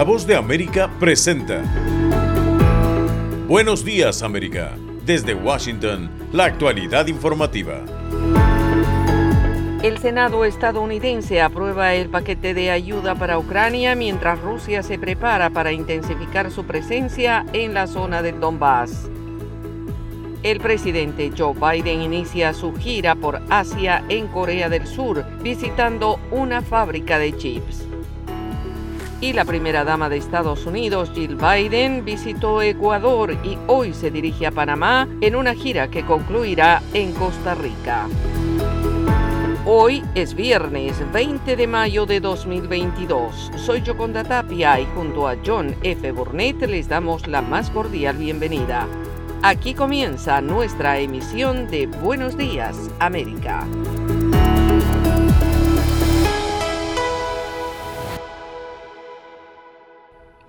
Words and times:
La 0.00 0.04
voz 0.04 0.26
de 0.26 0.34
América 0.34 0.88
presenta. 0.98 1.62
Buenos 3.46 3.84
días 3.84 4.22
América. 4.22 4.74
Desde 5.04 5.34
Washington, 5.34 6.10
la 6.32 6.46
actualidad 6.46 7.06
informativa. 7.08 7.84
El 9.82 9.98
Senado 9.98 10.46
estadounidense 10.46 11.42
aprueba 11.42 11.92
el 11.92 12.08
paquete 12.08 12.54
de 12.54 12.70
ayuda 12.70 13.14
para 13.14 13.38
Ucrania 13.38 13.94
mientras 13.94 14.40
Rusia 14.40 14.82
se 14.82 14.98
prepara 14.98 15.50
para 15.50 15.70
intensificar 15.70 16.50
su 16.50 16.64
presencia 16.64 17.44
en 17.52 17.74
la 17.74 17.86
zona 17.86 18.22
del 18.22 18.40
Donbass. 18.40 19.10
El 20.42 20.60
presidente 20.60 21.30
Joe 21.36 21.52
Biden 21.52 22.00
inicia 22.00 22.54
su 22.54 22.74
gira 22.74 23.16
por 23.16 23.42
Asia 23.50 24.02
en 24.08 24.28
Corea 24.28 24.70
del 24.70 24.86
Sur, 24.86 25.26
visitando 25.42 26.18
una 26.30 26.62
fábrica 26.62 27.18
de 27.18 27.36
chips. 27.36 27.90
Y 29.22 29.34
la 29.34 29.44
primera 29.44 29.84
dama 29.84 30.08
de 30.08 30.16
Estados 30.16 30.64
Unidos, 30.64 31.12
Jill 31.14 31.36
Biden, 31.36 32.06
visitó 32.06 32.62
Ecuador 32.62 33.36
y 33.44 33.58
hoy 33.66 33.92
se 33.92 34.10
dirige 34.10 34.46
a 34.46 34.50
Panamá 34.50 35.06
en 35.20 35.36
una 35.36 35.54
gira 35.54 35.88
que 35.88 36.06
concluirá 36.06 36.82
en 36.94 37.12
Costa 37.12 37.54
Rica. 37.54 38.08
Hoy 39.66 40.02
es 40.14 40.34
viernes 40.34 40.96
20 41.12 41.54
de 41.54 41.66
mayo 41.66 42.06
de 42.06 42.20
2022. 42.20 43.52
Soy 43.56 43.82
Yoconda 43.82 44.24
Tapia 44.24 44.80
y 44.80 44.86
junto 44.94 45.28
a 45.28 45.36
John 45.44 45.76
F. 45.82 46.12
Burnett 46.12 46.62
les 46.62 46.88
damos 46.88 47.26
la 47.26 47.42
más 47.42 47.68
cordial 47.68 48.16
bienvenida. 48.16 48.88
Aquí 49.42 49.74
comienza 49.74 50.40
nuestra 50.40 50.98
emisión 50.98 51.70
de 51.70 51.86
Buenos 51.86 52.38
Días, 52.38 52.90
América. 52.98 53.66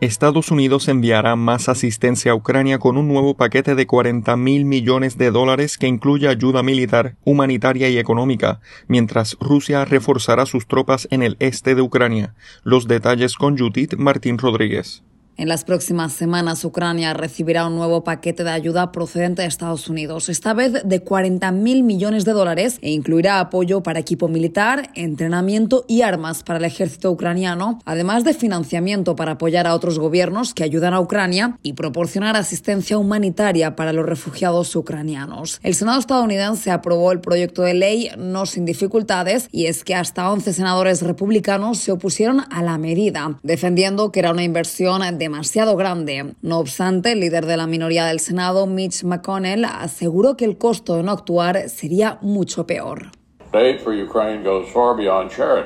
Estados 0.01 0.49
Unidos 0.49 0.87
enviará 0.87 1.35
más 1.35 1.69
asistencia 1.69 2.31
a 2.31 2.35
Ucrania 2.35 2.79
con 2.79 2.97
un 2.97 3.07
nuevo 3.07 3.35
paquete 3.35 3.75
de 3.75 3.85
40 3.85 4.35
mil 4.35 4.65
millones 4.65 5.15
de 5.19 5.29
dólares 5.29 5.77
que 5.77 5.85
incluye 5.85 6.27
ayuda 6.27 6.63
militar, 6.63 7.17
humanitaria 7.23 7.87
y 7.87 7.99
económica, 7.99 8.61
mientras 8.87 9.37
Rusia 9.39 9.85
reforzará 9.85 10.47
sus 10.47 10.65
tropas 10.65 11.07
en 11.11 11.21
el 11.21 11.37
este 11.39 11.75
de 11.75 11.83
Ucrania. 11.83 12.33
Los 12.63 12.87
detalles 12.87 13.35
con 13.35 13.55
Judith 13.55 13.93
Martín 13.93 14.39
Rodríguez. 14.39 15.03
En 15.41 15.47
las 15.47 15.63
próximas 15.63 16.13
semanas, 16.13 16.63
Ucrania 16.63 17.15
recibirá 17.15 17.65
un 17.65 17.73
nuevo 17.73 18.03
paquete 18.03 18.43
de 18.43 18.51
ayuda 18.51 18.91
procedente 18.91 19.41
de 19.41 19.47
Estados 19.47 19.89
Unidos, 19.89 20.29
esta 20.29 20.53
vez 20.53 20.87
de 20.87 20.99
40 20.99 21.51
mil 21.51 21.81
millones 21.81 22.25
de 22.25 22.33
dólares, 22.33 22.77
e 22.83 22.91
incluirá 22.91 23.39
apoyo 23.39 23.81
para 23.81 23.97
equipo 23.97 24.27
militar, 24.27 24.91
entrenamiento 24.93 25.83
y 25.87 26.03
armas 26.03 26.43
para 26.43 26.59
el 26.59 26.65
ejército 26.65 27.09
ucraniano, 27.09 27.79
además 27.85 28.23
de 28.23 28.35
financiamiento 28.35 29.15
para 29.15 29.31
apoyar 29.31 29.65
a 29.65 29.73
otros 29.73 29.97
gobiernos 29.97 30.53
que 30.53 30.63
ayudan 30.63 30.93
a 30.93 30.99
Ucrania 30.99 31.57
y 31.63 31.73
proporcionar 31.73 32.35
asistencia 32.35 32.99
humanitaria 32.99 33.75
para 33.75 33.93
los 33.93 34.05
refugiados 34.05 34.75
ucranianos. 34.75 35.59
El 35.63 35.73
Senado 35.73 35.99
estadounidense 35.99 36.69
aprobó 36.69 37.11
el 37.11 37.19
proyecto 37.19 37.63
de 37.63 37.73
ley 37.73 38.11
no 38.15 38.45
sin 38.45 38.63
dificultades, 38.65 39.47
y 39.51 39.65
es 39.65 39.83
que 39.83 39.95
hasta 39.95 40.31
11 40.31 40.53
senadores 40.53 41.01
republicanos 41.01 41.79
se 41.79 41.91
opusieron 41.91 42.43
a 42.51 42.61
la 42.61 42.77
medida, 42.77 43.39
defendiendo 43.41 44.11
que 44.11 44.19
era 44.19 44.29
una 44.29 44.43
inversión 44.43 45.01
de 45.17 45.30
demasiado 45.31 45.77
grande. 45.77 46.33
No 46.41 46.59
obstante, 46.59 47.13
el 47.13 47.21
líder 47.21 47.45
de 47.45 47.55
la 47.55 47.65
minoría 47.65 48.05
del 48.05 48.19
Senado, 48.19 48.67
Mitch 48.67 49.05
McConnell, 49.05 49.63
aseguró 49.63 50.35
que 50.35 50.43
el 50.43 50.57
costo 50.57 50.97
de 50.97 51.03
no 51.03 51.13
actuar 51.13 51.69
sería 51.69 52.19
mucho 52.21 52.67
peor. 52.67 53.11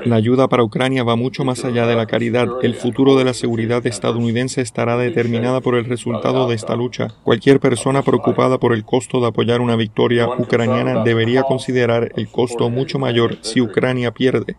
La 0.04 0.16
ayuda 0.16 0.48
para 0.48 0.62
Ucrania 0.62 1.02
va 1.02 1.16
mucho 1.16 1.44
más 1.44 1.64
allá 1.64 1.86
de 1.86 1.96
la 1.96 2.06
caridad. 2.06 2.46
El 2.62 2.74
futuro 2.74 3.16
de 3.16 3.24
la 3.24 3.34
seguridad 3.34 3.84
estadounidense 3.84 4.60
estará 4.60 4.96
determinada 4.96 5.60
por 5.60 5.74
el 5.74 5.84
resultado 5.84 6.48
de 6.48 6.54
esta 6.54 6.76
lucha. 6.76 7.08
Cualquier 7.24 7.58
persona 7.58 8.02
preocupada 8.02 8.58
por 8.58 8.72
el 8.72 8.84
costo 8.84 9.20
de 9.20 9.26
apoyar 9.26 9.60
una 9.60 9.74
victoria 9.74 10.28
ucraniana 10.28 11.02
debería 11.02 11.42
considerar 11.42 12.12
el 12.16 12.28
costo 12.28 12.70
mucho 12.70 13.00
mayor 13.00 13.38
si 13.40 13.60
Ucrania 13.60 14.12
pierde. 14.12 14.56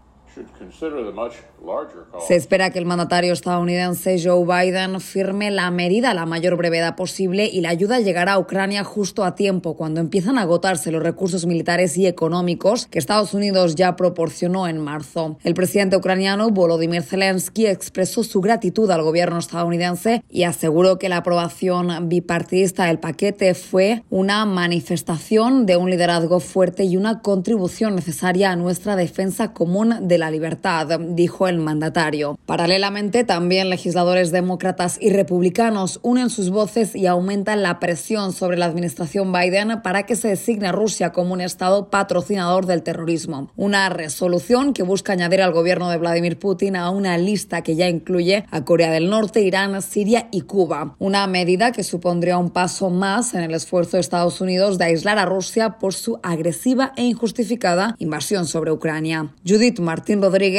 Se 2.28 2.36
espera 2.36 2.70
que 2.70 2.78
el 2.78 2.86
mandatario 2.86 3.34
estadounidense 3.34 4.22
Joe 4.24 4.46
Biden 4.46 5.02
firme 5.02 5.50
la 5.50 5.72
medida 5.72 6.12
a 6.12 6.14
la 6.14 6.26
mayor 6.28 6.56
brevedad 6.56 6.96
posible 6.96 7.50
y 7.52 7.62
la 7.62 7.70
ayuda 7.70 8.00
llegará 8.00 8.34
a 8.34 8.40
Ucrania 8.40 8.84
justo 8.84 9.24
a 9.24 9.34
tiempo, 9.34 9.76
cuando 9.76 10.00
empiezan 10.00 10.38
a 10.38 10.44
agotarse 10.44 10.92
los 10.92 11.02
recursos 11.02 11.46
militares 11.46 11.98
y 11.98 12.06
económicos 12.06 12.86
que 12.86 13.00
Estados 13.00 13.34
Unidos 13.34 13.76
ya 13.76 13.96
proporcionó 13.96 14.68
en 14.68 14.78
marzo. 14.78 15.38
El 15.44 15.56
presidente 15.56 15.98
ucraniano 15.98 16.50
Volodymyr 16.52 17.02
Zelensky 17.02 17.66
expresó 17.66 18.24
su 18.24 18.40
gratitud 18.42 18.90
al 18.92 19.02
gobierno 19.02 19.40
estadounidense 19.40 20.24
y 20.30 20.44
aseguró 20.44 21.00
que 21.00 21.10
la 21.10 21.18
aprobación 21.18 22.08
bipartidista 22.08 22.86
del 22.86 23.00
paquete 23.00 23.56
fue 23.56 24.04
una 24.10 24.46
manifestación 24.46 25.66
de 25.66 25.78
un 25.78 25.90
liderazgo 25.90 26.40
fuerte 26.40 26.84
y 26.84 26.98
una 26.98 27.22
contribución 27.22 27.96
necesaria 27.96 28.52
a 28.52 28.56
nuestra 28.56 28.96
defensa 28.96 29.54
común 29.54 30.08
de 30.08 30.18
la 30.18 30.30
libertad, 30.30 30.67
dijo 31.10 31.48
el 31.48 31.60
mandatario. 31.60 32.38
Paralelamente, 32.46 33.24
también 33.24 33.70
legisladores 33.70 34.32
demócratas 34.32 34.98
y 35.02 35.10
republicanos 35.10 36.00
unen 36.04 36.30
sus 36.30 36.50
voces 36.50 36.96
y 36.96 37.06
aumentan 37.06 37.62
la 37.62 37.80
presión 37.80 38.34
sobre 38.34 38.58
la 38.58 38.66
administración 38.66 39.32
Biden 39.32 39.82
para 39.82 40.04
que 40.04 40.16
se 40.16 40.30
designe 40.30 40.68
a 40.68 40.72
Rusia 40.72 41.12
como 41.12 41.34
un 41.34 41.42
Estado 41.42 41.90
patrocinador 41.90 42.66
del 42.66 42.84
terrorismo. 42.84 43.52
Una 43.56 43.90
resolución 43.90 44.74
que 44.74 44.84
busca 44.84 45.14
añadir 45.14 45.42
al 45.42 45.54
gobierno 45.54 45.90
de 45.90 45.98
Vladimir 45.98 46.40
Putin 46.40 46.76
a 46.76 46.90
una 46.90 47.18
lista 47.18 47.62
que 47.62 47.76
ya 47.76 47.88
incluye 47.88 48.46
a 48.52 48.66
Corea 48.66 48.92
del 48.92 49.10
Norte, 49.10 49.42
Irán, 49.42 49.82
Siria 49.82 50.28
y 50.32 50.42
Cuba. 50.42 50.96
Una 51.00 51.28
medida 51.28 51.72
que 51.72 51.84
supondría 51.84 52.38
un 52.38 52.50
paso 52.50 52.90
más 52.90 53.34
en 53.34 53.42
el 53.42 53.54
esfuerzo 53.54 53.98
de 53.98 54.02
Estados 54.02 54.42
Unidos 54.42 54.78
de 54.78 54.86
aislar 54.86 55.18
a 55.18 55.26
Rusia 55.26 55.78
por 55.80 55.94
su 55.94 56.20
agresiva 56.24 56.94
e 56.96 57.04
injustificada 57.04 57.96
invasión 58.00 58.46
sobre 58.46 58.72
Ucrania. 58.72 59.34
Judith 59.46 59.80
Martín 59.80 60.22
Rodríguez, 60.22 60.57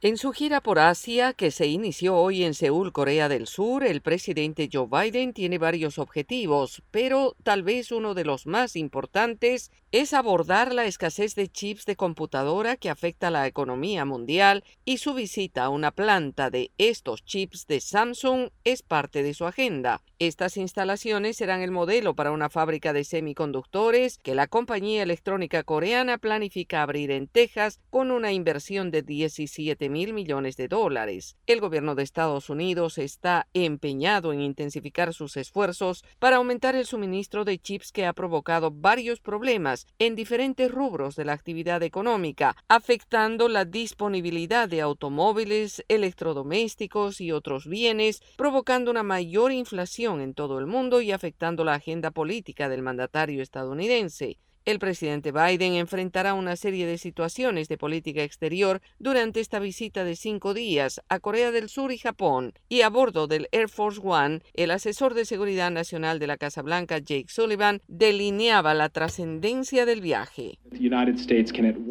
En 0.00 0.16
su 0.16 0.30
gira 0.30 0.60
por 0.60 0.78
Asia, 0.78 1.32
que 1.32 1.50
se 1.50 1.66
inició 1.66 2.14
hoy 2.16 2.44
en 2.44 2.54
Seúl, 2.54 2.92
Corea 2.92 3.28
del 3.28 3.48
Sur, 3.48 3.82
el 3.82 4.00
presidente 4.00 4.68
Joe 4.72 4.86
Biden 4.88 5.32
tiene 5.32 5.58
varios 5.58 5.98
objetivos, 5.98 6.84
pero 6.92 7.34
tal 7.42 7.64
vez 7.64 7.90
uno 7.90 8.14
de 8.14 8.24
los 8.24 8.46
más 8.46 8.76
importantes 8.76 9.72
es 9.94 10.12
abordar 10.12 10.74
la 10.74 10.86
escasez 10.86 11.36
de 11.36 11.46
chips 11.46 11.84
de 11.84 11.94
computadora 11.94 12.76
que 12.76 12.90
afecta 12.90 13.28
a 13.28 13.30
la 13.30 13.46
economía 13.46 14.04
mundial 14.04 14.64
y 14.84 14.98
su 14.98 15.14
visita 15.14 15.62
a 15.62 15.68
una 15.68 15.92
planta 15.92 16.50
de 16.50 16.72
estos 16.78 17.24
chips 17.24 17.68
de 17.68 17.80
Samsung 17.80 18.48
es 18.64 18.82
parte 18.82 19.22
de 19.22 19.34
su 19.34 19.46
agenda. 19.46 20.02
Estas 20.18 20.56
instalaciones 20.56 21.36
serán 21.36 21.60
el 21.60 21.70
modelo 21.70 22.16
para 22.16 22.32
una 22.32 22.50
fábrica 22.50 22.92
de 22.92 23.04
semiconductores 23.04 24.18
que 24.18 24.34
la 24.34 24.48
compañía 24.48 25.04
electrónica 25.04 25.62
coreana 25.62 26.18
planifica 26.18 26.82
abrir 26.82 27.12
en 27.12 27.28
Texas 27.28 27.78
con 27.90 28.10
una 28.10 28.32
inversión 28.32 28.90
de 28.90 29.02
17 29.02 29.88
mil 29.90 30.12
millones 30.12 30.56
de 30.56 30.66
dólares. 30.66 31.36
El 31.46 31.60
gobierno 31.60 31.94
de 31.94 32.02
Estados 32.02 32.50
Unidos 32.50 32.98
está 32.98 33.46
empeñado 33.54 34.32
en 34.32 34.40
intensificar 34.40 35.14
sus 35.14 35.36
esfuerzos 35.36 36.04
para 36.18 36.38
aumentar 36.38 36.74
el 36.74 36.84
suministro 36.86 37.44
de 37.44 37.60
chips 37.60 37.92
que 37.92 38.06
ha 38.06 38.12
provocado 38.12 38.72
varios 38.72 39.20
problemas 39.20 39.83
en 39.98 40.16
diferentes 40.16 40.70
rubros 40.70 41.16
de 41.16 41.24
la 41.24 41.32
actividad 41.32 41.82
económica, 41.82 42.56
afectando 42.68 43.48
la 43.48 43.64
disponibilidad 43.64 44.68
de 44.68 44.80
automóviles, 44.80 45.84
electrodomésticos 45.88 47.20
y 47.20 47.32
otros 47.32 47.66
bienes, 47.66 48.20
provocando 48.36 48.90
una 48.90 49.02
mayor 49.02 49.52
inflación 49.52 50.20
en 50.20 50.34
todo 50.34 50.58
el 50.58 50.66
mundo 50.66 51.00
y 51.00 51.12
afectando 51.12 51.64
la 51.64 51.74
agenda 51.74 52.10
política 52.10 52.68
del 52.68 52.82
mandatario 52.82 53.42
estadounidense. 53.42 54.38
El 54.66 54.78
presidente 54.78 55.30
Biden 55.30 55.74
enfrentará 55.74 56.32
una 56.32 56.56
serie 56.56 56.86
de 56.86 56.96
situaciones 56.96 57.68
de 57.68 57.76
política 57.76 58.22
exterior 58.22 58.80
durante 58.98 59.40
esta 59.40 59.58
visita 59.58 60.04
de 60.04 60.16
cinco 60.16 60.54
días 60.54 61.02
a 61.10 61.20
Corea 61.20 61.50
del 61.50 61.68
Sur 61.68 61.92
y 61.92 61.98
Japón, 61.98 62.54
y 62.70 62.80
a 62.80 62.88
bordo 62.88 63.26
del 63.26 63.46
Air 63.52 63.68
Force 63.68 64.00
One, 64.02 64.40
el 64.54 64.70
asesor 64.70 65.12
de 65.12 65.26
seguridad 65.26 65.70
nacional 65.70 66.18
de 66.18 66.28
la 66.28 66.38
Casa 66.38 66.62
Blanca, 66.62 66.96
Jake 66.96 67.26
Sullivan, 67.28 67.82
delineaba 67.88 68.72
la 68.72 68.88
trascendencia 68.88 69.84
del 69.84 70.00
viaje. 70.00 70.58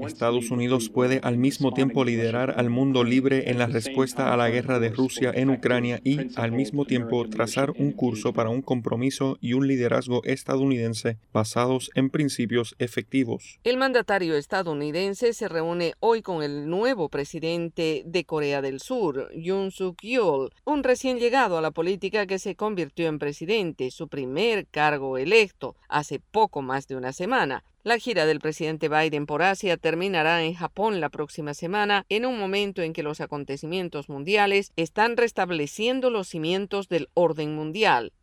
Estados 0.07 0.49
Unidos 0.49 0.89
puede 0.89 1.19
al 1.21 1.37
mismo 1.37 1.73
tiempo 1.73 2.03
liderar 2.03 2.55
al 2.57 2.71
mundo 2.71 3.03
libre 3.03 3.51
en 3.51 3.59
la 3.59 3.67
respuesta 3.67 4.33
a 4.33 4.37
la 4.37 4.49
guerra 4.49 4.79
de 4.79 4.89
Rusia 4.89 5.31
en 5.35 5.51
Ucrania 5.51 6.01
y 6.03 6.17
al 6.35 6.51
mismo 6.51 6.85
tiempo 6.85 7.29
trazar 7.29 7.69
un 7.77 7.91
curso 7.91 8.33
para 8.33 8.49
un 8.49 8.63
compromiso 8.63 9.37
y 9.41 9.53
un 9.53 9.67
liderazgo 9.67 10.23
estadounidense 10.23 11.17
basados 11.31 11.91
en 11.93 12.09
principios 12.09 12.62
efectivos. 12.79 13.59
El 13.63 13.77
mandatario 13.77 14.35
estadounidense 14.35 15.33
se 15.33 15.47
reúne 15.47 15.93
hoy 15.99 16.21
con 16.21 16.43
el 16.43 16.69
nuevo 16.69 17.09
presidente 17.09 18.03
de 18.05 18.25
Corea 18.25 18.61
del 18.61 18.79
Sur, 18.79 19.29
Yoon 19.35 19.71
Suk 19.71 20.01
Yeol, 20.01 20.51
un 20.65 20.83
recién 20.83 21.19
llegado 21.19 21.57
a 21.57 21.61
la 21.61 21.71
política 21.71 22.25
que 22.25 22.39
se 22.39 22.55
convirtió 22.55 23.07
en 23.07 23.19
presidente, 23.19 23.91
su 23.91 24.07
primer 24.07 24.67
cargo 24.67 25.17
electo, 25.17 25.75
hace 25.89 26.19
poco 26.19 26.61
más 26.61 26.87
de 26.87 26.95
una 26.95 27.13
semana. 27.13 27.63
La 27.83 27.97
gira 27.97 28.25
del 28.25 28.39
presidente 28.39 28.87
Biden 28.87 29.25
por 29.25 29.41
Asia 29.41 29.75
terminará 29.75 30.43
en 30.43 30.53
Japón 30.53 31.01
la 31.01 31.09
próxima 31.09 31.53
semana, 31.53 32.05
en 32.07 32.25
un 32.25 32.39
momento 32.39 32.81
en 32.81 32.93
que 32.93 33.03
los 33.03 33.19
acontecimientos 33.19 34.07
mundiales 34.07 34.71
están 34.77 35.17
restableciendo 35.17 36.09
los 36.09 36.29
cimientos 36.29 36.87
del 36.87 37.09
orden 37.13 37.55
mundial. 37.55 38.13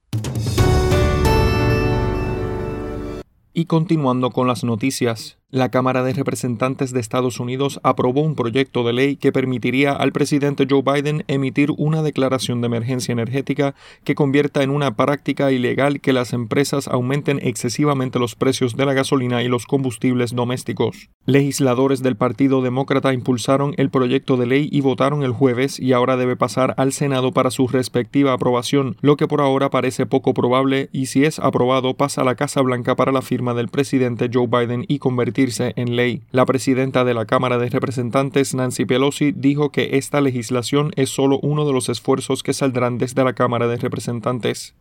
Y 3.61 3.67
continuando 3.67 4.31
con 4.31 4.47
las 4.47 4.65
noticias, 4.65 5.37
la 5.51 5.71
Cámara 5.71 6.05
de 6.05 6.13
Representantes 6.13 6.93
de 6.93 7.01
Estados 7.01 7.41
Unidos 7.41 7.81
aprobó 7.83 8.21
un 8.21 8.37
proyecto 8.37 8.85
de 8.85 8.93
ley 8.93 9.17
que 9.17 9.33
permitiría 9.33 9.93
al 9.93 10.13
presidente 10.13 10.67
Joe 10.69 10.83
Biden 10.83 11.25
emitir 11.27 11.73
una 11.77 12.03
declaración 12.03 12.61
de 12.61 12.67
emergencia 12.67 13.13
energética 13.13 13.75
que 14.05 14.15
convierta 14.15 14.63
en 14.63 14.71
una 14.71 14.95
práctica 14.95 15.51
ilegal 15.51 16.01
que 16.01 16.13
las 16.13 16.33
empresas 16.33 16.87
aumenten 16.87 17.41
excesivamente 17.43 18.21
los 18.21 18.37
precios 18.37 18.77
de 18.77 18.87
la 18.87 18.95
gasolina 18.95 19.43
y 19.43 19.49
los 19.49 19.67
combustibles 19.67 20.35
domésticos. 20.35 21.11
Legisladores 21.27 22.03
del 22.03 22.17
Partido 22.17 22.63
Demócrata 22.63 23.13
impulsaron 23.13 23.75
el 23.77 23.91
proyecto 23.91 24.37
de 24.37 24.47
ley 24.47 24.69
y 24.71 24.83
votaron 24.83 25.25
el 25.25 25.33
jueves 25.33 25.81
y 25.81 25.93
ahora 25.93 26.17
debe 26.17 26.37
pasar 26.37 26.75
al 26.77 26.93
Senado 26.93 27.33
para 27.33 27.51
su 27.51 27.67
respectiva 27.67 28.33
aprobación, 28.33 28.97
lo 29.01 29.17
que 29.17 29.27
por 29.27 29.41
ahora 29.41 29.69
parece 29.71 30.07
poco 30.07 30.33
probable 30.33 30.91
y 30.93 31.07
si 31.07 31.25
es 31.25 31.41
aprobado 31.41 31.95
pasa 31.95 32.21
a 32.21 32.25
la 32.25 32.37
Casa 32.37 32.61
Blanca 32.61 32.95
para 32.95 33.11
la 33.11 33.23
firma 33.23 33.55
del 33.55 33.69
presidente 33.69 34.31
Joe 34.33 34.47
Biden 34.47 34.85
y 34.87 34.99
convertir 34.99 35.40
en 35.77 35.97
ley. 35.97 36.23
La 36.33 36.45
presidenta 36.45 37.05
de 37.05 37.15
la 37.15 37.25
Cámara 37.25 37.57
de 37.57 37.71
Representantes, 37.71 38.55
Nancy 38.55 38.85
Pelosi, 38.85 39.33
dijo 39.33 39.71
que 39.71 39.97
esta 39.97 40.21
legislación 40.21 40.91
es 40.97 41.09
solo 41.09 41.39
uno 41.43 41.67
de 41.67 41.73
los 41.73 41.89
esfuerzos 41.89 42.43
que 42.43 42.53
saldrán 42.53 42.99
desde 42.99 43.25
la 43.25 43.33
Cámara 43.33 43.67
de 43.67 43.79
Representantes. 43.79 44.75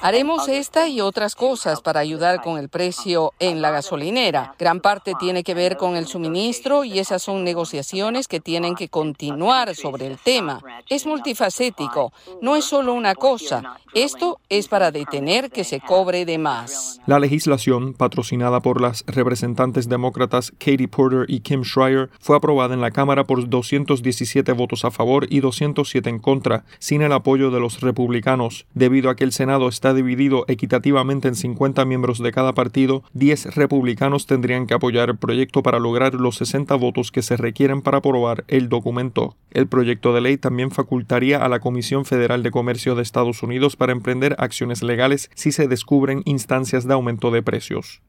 Haremos 0.00 0.48
esta 0.48 0.88
y 0.88 1.00
otras 1.00 1.34
cosas 1.34 1.80
para 1.80 2.00
ayudar 2.00 2.42
con 2.42 2.58
el 2.58 2.68
precio 2.68 3.32
en 3.38 3.62
la 3.62 3.70
gasolinera. 3.70 4.54
Gran 4.58 4.80
parte 4.80 5.12
tiene 5.18 5.44
que 5.44 5.54
ver 5.54 5.76
con 5.76 5.96
el 5.96 6.06
suministro 6.06 6.84
y 6.84 6.98
esas 6.98 7.22
son 7.22 7.44
negociaciones 7.44 8.28
que 8.28 8.40
tienen 8.40 8.74
que 8.74 8.88
continuar 8.88 9.74
sobre 9.74 10.06
el 10.06 10.18
tema. 10.18 10.60
Es 10.88 11.06
multifacético, 11.06 12.12
no 12.42 12.56
es 12.56 12.64
solo 12.64 12.94
una 12.94 13.14
cosa. 13.14 13.78
Esto 13.94 14.40
es 14.48 14.68
para 14.68 14.90
detener 14.90 15.50
que 15.50 15.64
se 15.64 15.80
cobre 15.80 16.24
de 16.24 16.38
más. 16.38 17.00
La 17.06 17.18
legislación, 17.18 17.94
patrocinada 17.94 18.60
por 18.60 18.80
las 18.80 19.04
representantes 19.06 19.88
demócratas 19.88 20.52
Katie 20.58 20.88
Porter 20.88 21.26
y 21.28 21.40
Kim 21.40 21.62
Schreier, 21.62 22.10
fue 22.20 22.36
aprobada 22.36 22.74
en 22.74 22.80
la 22.80 22.90
Cámara 22.90 23.24
por 23.24 23.48
217 23.48 24.52
votos 24.52 24.84
a 24.84 24.90
favor 24.90 25.26
y 25.30 25.40
207 25.40 26.10
en 26.10 26.18
contra, 26.18 26.64
sin 26.78 27.02
el 27.02 27.12
apoyo 27.12 27.50
de 27.50 27.60
los 27.60 27.80
republicanos. 27.80 28.66
Debido 28.74 29.10
a 29.10 29.16
que 29.16 29.24
el 29.24 29.32
Senado 29.32 29.43
está 29.68 29.94
dividido 29.94 30.44
equitativamente 30.48 31.28
en 31.28 31.34
50 31.34 31.84
miembros 31.84 32.18
de 32.18 32.32
cada 32.32 32.52
partido, 32.52 33.04
10 33.12 33.54
republicanos 33.54 34.26
tendrían 34.26 34.66
que 34.66 34.74
apoyar 34.74 35.10
el 35.10 35.18
proyecto 35.18 35.62
para 35.62 35.78
lograr 35.78 36.14
los 36.14 36.36
60 36.36 36.74
votos 36.76 37.10
que 37.10 37.22
se 37.22 37.36
requieren 37.36 37.82
para 37.82 37.98
aprobar 37.98 38.44
el 38.48 38.68
documento. 38.68 39.36
El 39.50 39.68
proyecto 39.68 40.12
de 40.12 40.20
ley 40.20 40.36
también 40.36 40.70
facultaría 40.70 41.44
a 41.44 41.48
la 41.48 41.60
Comisión 41.60 42.04
Federal 42.04 42.42
de 42.42 42.50
Comercio 42.50 42.94
de 42.94 43.02
Estados 43.02 43.42
Unidos 43.42 43.76
para 43.76 43.92
emprender 43.92 44.34
acciones 44.38 44.82
legales 44.82 45.30
si 45.34 45.52
se 45.52 45.68
descubren 45.68 46.22
instancias 46.24 46.86
de 46.86 46.94
aumento 46.94 47.30
de 47.30 47.42
precios. 47.42 48.02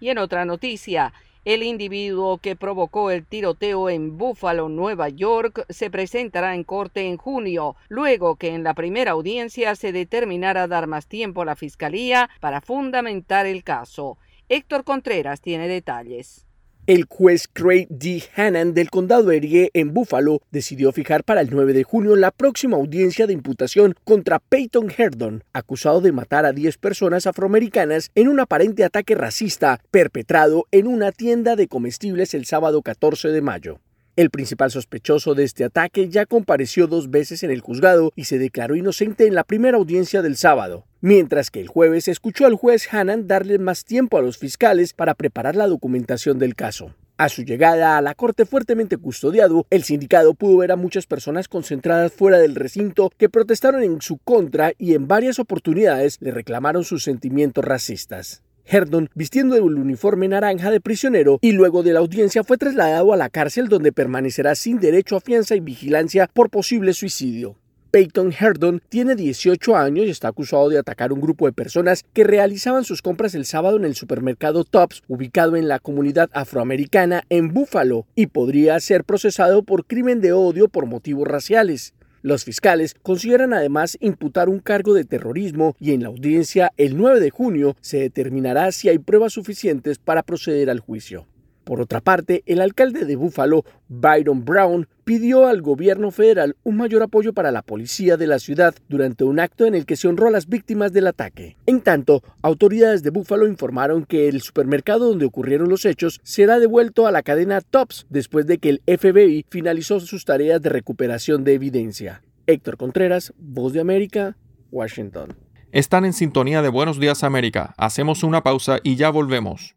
Y 0.00 0.08
en 0.08 0.18
otra 0.18 0.44
noticia, 0.44 1.12
el 1.44 1.62
individuo 1.62 2.38
que 2.38 2.56
provocó 2.56 3.10
el 3.10 3.24
tiroteo 3.24 3.88
en 3.88 4.18
Buffalo, 4.18 4.68
Nueva 4.68 5.08
York, 5.08 5.64
se 5.68 5.90
presentará 5.90 6.54
en 6.54 6.64
corte 6.64 7.06
en 7.06 7.16
junio, 7.16 7.76
luego 7.88 8.36
que 8.36 8.54
en 8.54 8.62
la 8.62 8.74
primera 8.74 9.12
audiencia 9.12 9.74
se 9.74 9.92
determinara 9.92 10.68
dar 10.68 10.86
más 10.86 11.06
tiempo 11.06 11.42
a 11.42 11.46
la 11.46 11.56
Fiscalía 11.56 12.28
para 12.40 12.60
fundamentar 12.60 13.46
el 13.46 13.64
caso. 13.64 14.18
Héctor 14.48 14.84
Contreras 14.84 15.40
tiene 15.40 15.68
detalles. 15.68 16.46
El 16.90 17.04
juez 17.04 17.46
Craig 17.46 17.86
D. 17.88 18.24
Hannan 18.34 18.74
del 18.74 18.90
condado 18.90 19.22
de 19.22 19.36
Erie 19.36 19.70
en 19.74 19.94
Buffalo 19.94 20.42
decidió 20.50 20.90
fijar 20.90 21.22
para 21.22 21.40
el 21.40 21.48
9 21.48 21.72
de 21.72 21.84
junio 21.84 22.16
la 22.16 22.32
próxima 22.32 22.76
audiencia 22.78 23.28
de 23.28 23.32
imputación 23.32 23.94
contra 24.02 24.40
Peyton 24.40 24.90
Herdon, 24.98 25.44
acusado 25.52 26.00
de 26.00 26.10
matar 26.10 26.46
a 26.46 26.52
10 26.52 26.78
personas 26.78 27.28
afroamericanas 27.28 28.10
en 28.16 28.26
un 28.26 28.40
aparente 28.40 28.82
ataque 28.82 29.14
racista 29.14 29.80
perpetrado 29.92 30.66
en 30.72 30.88
una 30.88 31.12
tienda 31.12 31.54
de 31.54 31.68
comestibles 31.68 32.34
el 32.34 32.44
sábado 32.44 32.82
14 32.82 33.28
de 33.28 33.40
mayo. 33.40 33.78
El 34.20 34.28
principal 34.28 34.70
sospechoso 34.70 35.34
de 35.34 35.44
este 35.44 35.64
ataque 35.64 36.10
ya 36.10 36.26
compareció 36.26 36.86
dos 36.86 37.08
veces 37.08 37.42
en 37.42 37.50
el 37.50 37.62
juzgado 37.62 38.12
y 38.16 38.24
se 38.24 38.38
declaró 38.38 38.76
inocente 38.76 39.26
en 39.26 39.34
la 39.34 39.44
primera 39.44 39.78
audiencia 39.78 40.20
del 40.20 40.36
sábado, 40.36 40.84
mientras 41.00 41.50
que 41.50 41.58
el 41.58 41.68
jueves 41.68 42.06
escuchó 42.06 42.44
al 42.44 42.54
juez 42.54 42.86
Hannan 42.92 43.26
darle 43.26 43.58
más 43.58 43.86
tiempo 43.86 44.18
a 44.18 44.20
los 44.20 44.36
fiscales 44.36 44.92
para 44.92 45.14
preparar 45.14 45.56
la 45.56 45.66
documentación 45.66 46.38
del 46.38 46.54
caso. 46.54 46.94
A 47.16 47.30
su 47.30 47.44
llegada 47.44 47.96
a 47.96 48.02
la 48.02 48.14
corte 48.14 48.44
fuertemente 48.44 48.98
custodiado, 48.98 49.66
el 49.70 49.84
sindicato 49.84 50.34
pudo 50.34 50.58
ver 50.58 50.72
a 50.72 50.76
muchas 50.76 51.06
personas 51.06 51.48
concentradas 51.48 52.12
fuera 52.12 52.36
del 52.36 52.56
recinto 52.56 53.10
que 53.16 53.30
protestaron 53.30 53.82
en 53.82 54.02
su 54.02 54.18
contra 54.18 54.74
y 54.76 54.92
en 54.92 55.08
varias 55.08 55.38
oportunidades 55.38 56.18
le 56.20 56.32
reclamaron 56.32 56.84
sus 56.84 57.04
sentimientos 57.04 57.64
racistas. 57.64 58.42
Herdon, 58.66 59.08
vistiendo 59.14 59.56
el 59.56 59.62
uniforme 59.62 60.28
naranja 60.28 60.70
de 60.70 60.80
prisionero, 60.80 61.38
y 61.40 61.52
luego 61.52 61.82
de 61.82 61.92
la 61.92 62.00
audiencia 62.00 62.44
fue 62.44 62.58
trasladado 62.58 63.12
a 63.12 63.16
la 63.16 63.30
cárcel 63.30 63.68
donde 63.68 63.92
permanecerá 63.92 64.54
sin 64.54 64.78
derecho 64.78 65.16
a 65.16 65.20
fianza 65.20 65.56
y 65.56 65.60
vigilancia 65.60 66.28
por 66.32 66.50
posible 66.50 66.92
suicidio. 66.92 67.56
Peyton 67.90 68.32
Herdon 68.32 68.80
tiene 68.88 69.16
18 69.16 69.76
años 69.76 70.06
y 70.06 70.10
está 70.10 70.28
acusado 70.28 70.68
de 70.68 70.78
atacar 70.78 71.12
un 71.12 71.20
grupo 71.20 71.46
de 71.46 71.52
personas 71.52 72.04
que 72.12 72.22
realizaban 72.22 72.84
sus 72.84 73.02
compras 73.02 73.34
el 73.34 73.44
sábado 73.44 73.76
en 73.76 73.84
el 73.84 73.96
supermercado 73.96 74.62
Tops, 74.62 75.02
ubicado 75.08 75.56
en 75.56 75.66
la 75.66 75.80
comunidad 75.80 76.30
afroamericana 76.32 77.24
en 77.30 77.52
Buffalo, 77.52 78.06
y 78.14 78.28
podría 78.28 78.78
ser 78.78 79.02
procesado 79.02 79.64
por 79.64 79.86
crimen 79.86 80.20
de 80.20 80.32
odio 80.32 80.68
por 80.68 80.86
motivos 80.86 81.26
raciales. 81.26 81.94
Los 82.22 82.44
fiscales 82.44 82.94
consideran 83.02 83.54
además 83.54 83.96
imputar 84.00 84.50
un 84.50 84.58
cargo 84.58 84.92
de 84.92 85.04
terrorismo 85.04 85.74
y 85.80 85.92
en 85.92 86.02
la 86.02 86.08
audiencia 86.08 86.70
el 86.76 86.98
9 86.98 87.18
de 87.18 87.30
junio 87.30 87.76
se 87.80 87.98
determinará 87.98 88.72
si 88.72 88.90
hay 88.90 88.98
pruebas 88.98 89.32
suficientes 89.32 89.98
para 89.98 90.22
proceder 90.22 90.68
al 90.68 90.80
juicio. 90.80 91.26
Por 91.70 91.80
otra 91.80 92.00
parte, 92.00 92.42
el 92.46 92.62
alcalde 92.62 93.04
de 93.04 93.14
Buffalo, 93.14 93.64
Byron 93.86 94.44
Brown, 94.44 94.88
pidió 95.04 95.46
al 95.46 95.62
gobierno 95.62 96.10
federal 96.10 96.56
un 96.64 96.76
mayor 96.76 97.00
apoyo 97.00 97.32
para 97.32 97.52
la 97.52 97.62
policía 97.62 98.16
de 98.16 98.26
la 98.26 98.40
ciudad 98.40 98.74
durante 98.88 99.22
un 99.22 99.38
acto 99.38 99.66
en 99.66 99.76
el 99.76 99.86
que 99.86 99.94
se 99.94 100.08
honró 100.08 100.26
a 100.26 100.32
las 100.32 100.48
víctimas 100.48 100.92
del 100.92 101.06
ataque. 101.06 101.56
En 101.66 101.80
tanto, 101.80 102.24
autoridades 102.42 103.04
de 103.04 103.10
Buffalo 103.10 103.46
informaron 103.46 104.04
que 104.04 104.28
el 104.28 104.40
supermercado 104.40 105.10
donde 105.10 105.26
ocurrieron 105.26 105.68
los 105.68 105.84
hechos 105.84 106.18
será 106.24 106.58
devuelto 106.58 107.06
a 107.06 107.12
la 107.12 107.22
cadena 107.22 107.60
Tops 107.60 108.04
después 108.10 108.48
de 108.48 108.58
que 108.58 108.70
el 108.70 108.82
FBI 108.88 109.46
finalizó 109.48 110.00
sus 110.00 110.24
tareas 110.24 110.60
de 110.60 110.70
recuperación 110.70 111.44
de 111.44 111.54
evidencia. 111.54 112.20
Héctor 112.48 112.78
Contreras, 112.78 113.32
Voz 113.38 113.72
de 113.74 113.80
América, 113.80 114.36
Washington. 114.72 115.36
Están 115.70 116.04
en 116.04 116.14
sintonía 116.14 116.62
de 116.62 116.68
Buenos 116.68 116.98
Días 116.98 117.22
América. 117.22 117.74
Hacemos 117.78 118.24
una 118.24 118.42
pausa 118.42 118.80
y 118.82 118.96
ya 118.96 119.10
volvemos. 119.10 119.76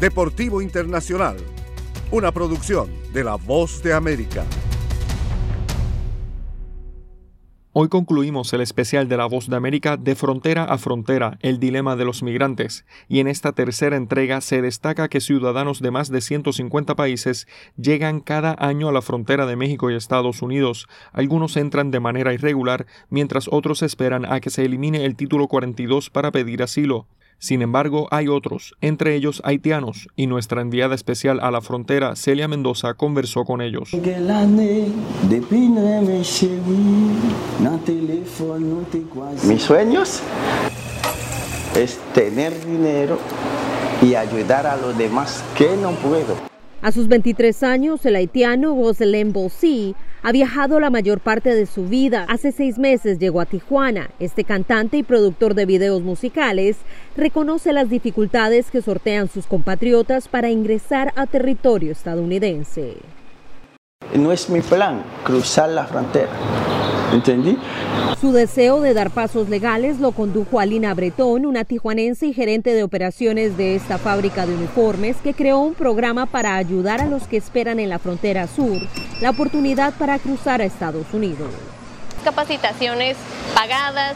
Deportivo 0.00 0.62
Internacional, 0.62 1.38
una 2.12 2.30
producción 2.30 2.88
de 3.12 3.24
La 3.24 3.34
Voz 3.34 3.82
de 3.82 3.94
América. 3.94 4.44
Hoy 7.72 7.88
concluimos 7.88 8.52
el 8.52 8.60
especial 8.60 9.08
de 9.08 9.16
La 9.16 9.26
Voz 9.26 9.48
de 9.48 9.56
América 9.56 9.96
de 9.96 10.14
Frontera 10.14 10.62
a 10.62 10.78
Frontera, 10.78 11.36
el 11.40 11.58
dilema 11.58 11.96
de 11.96 12.04
los 12.04 12.22
migrantes, 12.22 12.84
y 13.08 13.18
en 13.18 13.26
esta 13.26 13.50
tercera 13.50 13.96
entrega 13.96 14.40
se 14.40 14.62
destaca 14.62 15.08
que 15.08 15.20
ciudadanos 15.20 15.80
de 15.80 15.90
más 15.90 16.10
de 16.10 16.20
150 16.20 16.94
países 16.94 17.48
llegan 17.76 18.20
cada 18.20 18.54
año 18.60 18.88
a 18.88 18.92
la 18.92 19.02
frontera 19.02 19.46
de 19.46 19.56
México 19.56 19.90
y 19.90 19.96
Estados 19.96 20.42
Unidos. 20.42 20.86
Algunos 21.12 21.56
entran 21.56 21.90
de 21.90 21.98
manera 21.98 22.32
irregular, 22.32 22.86
mientras 23.10 23.48
otros 23.50 23.82
esperan 23.82 24.32
a 24.32 24.38
que 24.38 24.50
se 24.50 24.64
elimine 24.64 25.04
el 25.04 25.16
título 25.16 25.48
42 25.48 26.08
para 26.10 26.30
pedir 26.30 26.62
asilo. 26.62 27.08
Sin 27.38 27.62
embargo, 27.62 28.08
hay 28.10 28.26
otros, 28.26 28.74
entre 28.80 29.14
ellos 29.14 29.40
haitianos, 29.44 30.08
y 30.16 30.26
nuestra 30.26 30.60
enviada 30.60 30.94
especial 30.94 31.38
a 31.40 31.52
la 31.52 31.60
frontera, 31.60 32.16
Celia 32.16 32.48
Mendoza, 32.48 32.94
conversó 32.94 33.44
con 33.44 33.60
ellos. 33.60 33.90
Mis 39.44 39.62
sueños 39.62 40.22
es 41.76 41.98
tener 42.12 42.66
dinero 42.66 43.18
y 44.02 44.14
ayudar 44.14 44.66
a 44.66 44.76
los 44.76 44.98
demás 44.98 45.44
que 45.56 45.76
no 45.76 45.92
puedo. 45.92 46.47
A 46.80 46.92
sus 46.92 47.08
23 47.08 47.64
años, 47.64 48.06
el 48.06 48.14
haitiano 48.14 48.72
Roselem 48.72 49.32
Bossi 49.32 49.96
ha 50.22 50.30
viajado 50.30 50.78
la 50.78 50.90
mayor 50.90 51.18
parte 51.18 51.52
de 51.52 51.66
su 51.66 51.86
vida. 51.86 52.24
Hace 52.28 52.52
seis 52.52 52.78
meses 52.78 53.18
llegó 53.18 53.40
a 53.40 53.46
Tijuana. 53.46 54.10
Este 54.20 54.44
cantante 54.44 54.96
y 54.96 55.02
productor 55.02 55.54
de 55.54 55.66
videos 55.66 56.02
musicales 56.02 56.76
reconoce 57.16 57.72
las 57.72 57.90
dificultades 57.90 58.70
que 58.70 58.80
sortean 58.80 59.28
sus 59.28 59.46
compatriotas 59.46 60.28
para 60.28 60.50
ingresar 60.50 61.12
a 61.16 61.26
territorio 61.26 61.90
estadounidense. 61.90 62.98
No 64.14 64.30
es 64.30 64.48
mi 64.48 64.60
plan 64.60 65.02
cruzar 65.24 65.70
la 65.70 65.84
frontera. 65.84 66.30
¿Entendí? 67.12 67.56
Su 68.20 68.32
deseo 68.32 68.80
de 68.80 68.94
dar 68.94 69.10
pasos 69.10 69.48
legales 69.48 69.98
lo 69.98 70.12
condujo 70.12 70.60
a 70.60 70.66
Lina 70.66 70.92
Bretón, 70.94 71.46
una 71.46 71.64
tijuanense 71.64 72.26
y 72.26 72.34
gerente 72.34 72.74
de 72.74 72.82
operaciones 72.82 73.56
de 73.56 73.76
esta 73.76 73.98
fábrica 73.98 74.46
de 74.46 74.54
uniformes, 74.54 75.16
que 75.22 75.34
creó 75.34 75.58
un 75.58 75.74
programa 75.74 76.26
para 76.26 76.56
ayudar 76.56 77.00
a 77.00 77.06
los 77.06 77.24
que 77.24 77.36
esperan 77.36 77.78
en 77.80 77.88
la 77.88 77.98
frontera 77.98 78.46
sur 78.46 78.78
la 79.20 79.30
oportunidad 79.30 79.94
para 79.94 80.18
cruzar 80.18 80.60
a 80.60 80.64
Estados 80.64 81.06
Unidos. 81.12 81.48
Capacitaciones 82.24 83.16
pagadas, 83.54 84.14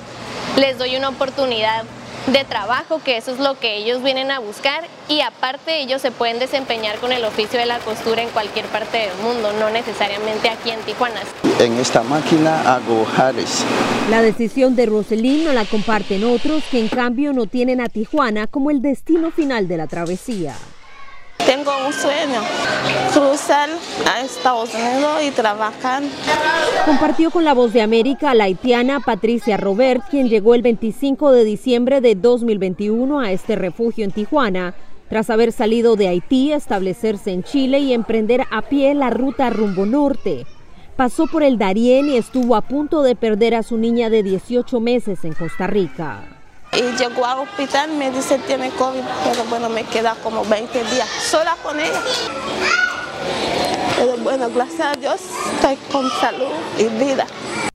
les 0.56 0.78
doy 0.78 0.96
una 0.96 1.08
oportunidad 1.08 1.84
de 2.26 2.44
trabajo, 2.44 3.00
que 3.04 3.16
eso 3.16 3.32
es 3.32 3.38
lo 3.38 3.58
que 3.58 3.76
ellos 3.76 4.02
vienen 4.02 4.30
a 4.30 4.38
buscar 4.38 4.84
y 5.08 5.20
aparte 5.20 5.80
ellos 5.80 6.00
se 6.00 6.10
pueden 6.10 6.38
desempeñar 6.38 6.98
con 6.98 7.12
el 7.12 7.24
oficio 7.24 7.58
de 7.58 7.66
la 7.66 7.78
costura 7.80 8.22
en 8.22 8.28
cualquier 8.30 8.66
parte 8.66 8.98
del 8.98 9.16
mundo, 9.22 9.52
no 9.58 9.70
necesariamente 9.70 10.48
aquí 10.48 10.70
en 10.70 10.80
Tijuana. 10.80 11.20
En 11.58 11.78
esta 11.78 12.02
máquina 12.02 12.74
hago 12.74 13.04
jares. 13.04 13.64
La 14.10 14.22
decisión 14.22 14.76
de 14.76 14.86
Roselín 14.86 15.44
no 15.44 15.52
la 15.52 15.64
comparten 15.64 16.24
otros 16.24 16.62
que 16.70 16.78
en 16.78 16.88
cambio 16.88 17.32
no 17.32 17.46
tienen 17.46 17.80
a 17.80 17.88
Tijuana 17.88 18.46
como 18.46 18.70
el 18.70 18.82
destino 18.82 19.30
final 19.30 19.68
de 19.68 19.76
la 19.76 19.86
travesía. 19.86 20.54
Tengo 21.62 21.86
un 21.86 21.92
sueño, 21.92 22.40
cruzar 23.12 23.68
a 24.12 24.22
Estados 24.22 24.74
Unidos 24.74 25.22
y 25.24 25.30
trabajar. 25.30 26.02
Compartió 26.84 27.30
con 27.30 27.44
la 27.44 27.54
voz 27.54 27.72
de 27.72 27.82
América 27.82 28.34
la 28.34 28.44
haitiana 28.44 28.98
Patricia 28.98 29.56
Robert, 29.56 30.02
quien 30.10 30.28
llegó 30.28 30.56
el 30.56 30.62
25 30.62 31.30
de 31.30 31.44
diciembre 31.44 32.00
de 32.00 32.16
2021 32.16 33.20
a 33.20 33.30
este 33.30 33.54
refugio 33.54 34.04
en 34.04 34.10
Tijuana, 34.10 34.74
tras 35.08 35.30
haber 35.30 35.52
salido 35.52 35.94
de 35.94 36.08
Haití, 36.08 36.52
establecerse 36.52 37.30
en 37.30 37.44
Chile 37.44 37.78
y 37.78 37.92
emprender 37.92 38.42
a 38.50 38.62
pie 38.62 38.92
la 38.94 39.10
ruta 39.10 39.48
rumbo 39.48 39.86
norte. 39.86 40.46
Pasó 40.96 41.28
por 41.28 41.44
el 41.44 41.58
Darién 41.58 42.08
y 42.08 42.16
estuvo 42.16 42.56
a 42.56 42.62
punto 42.62 43.04
de 43.04 43.14
perder 43.14 43.54
a 43.54 43.62
su 43.62 43.78
niña 43.78 44.10
de 44.10 44.24
18 44.24 44.80
meses 44.80 45.24
en 45.24 45.34
Costa 45.34 45.68
Rica. 45.68 46.31
Y 46.74 46.96
llegó 46.96 47.26
al 47.26 47.40
hospital, 47.40 47.90
me 47.98 48.10
dice 48.10 48.38
tiene 48.46 48.70
COVID, 48.70 49.02
pero 49.24 49.44
bueno, 49.50 49.68
me 49.68 49.84
queda 49.84 50.16
como 50.22 50.42
20 50.44 50.84
días 50.84 51.08
sola 51.08 51.54
con 51.62 51.78
ella. 51.78 52.00
Pero 53.98 54.16
bueno, 54.18 54.48
gracias 54.54 54.96
a 54.96 54.98
Dios 54.98 55.20
estoy 55.54 55.76
con 55.92 56.08
salud 56.10 56.48
y 56.78 56.84
vida. 57.04 57.26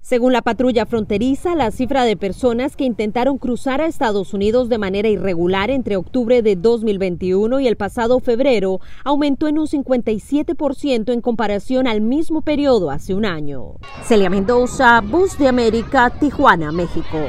Según 0.02 0.32
la 0.34 0.42
patrulla 0.42 0.86
fronteriza, 0.86 1.54
la 1.54 1.70
cifra 1.70 2.06
de 2.06 2.16
personas 2.16 2.76
que 2.76 2.86
intentaron 2.86 3.38
cruzar 3.38 3.82
a 3.82 3.86
Estados 3.88 4.34
Unidos 4.34 4.70
de 4.70 4.78
manera 4.78 5.10
irregular 5.10 5.70
entre 5.70 5.98
octubre 5.98 6.42
de 6.42 6.56
2021 6.56 7.60
y 7.60 7.68
el 7.68 7.76
pasado 7.76 8.20
febrero 8.20 8.80
aumentó 9.04 9.48
en 9.48 9.60
un 9.60 9.68
57% 9.68 11.12
en 11.12 11.22
comparación 11.22 11.88
al 11.88 12.02
mismo 12.02 12.42
periodo 12.42 12.90
hace 12.90 13.14
un 13.14 13.26
año. 13.26 13.74
Celia 14.06 14.30
Mendoza, 14.30 15.02
Bus 15.02 15.38
de 15.38 15.50
América, 15.50 16.10
Tijuana, 16.10 16.72
México. 16.72 17.20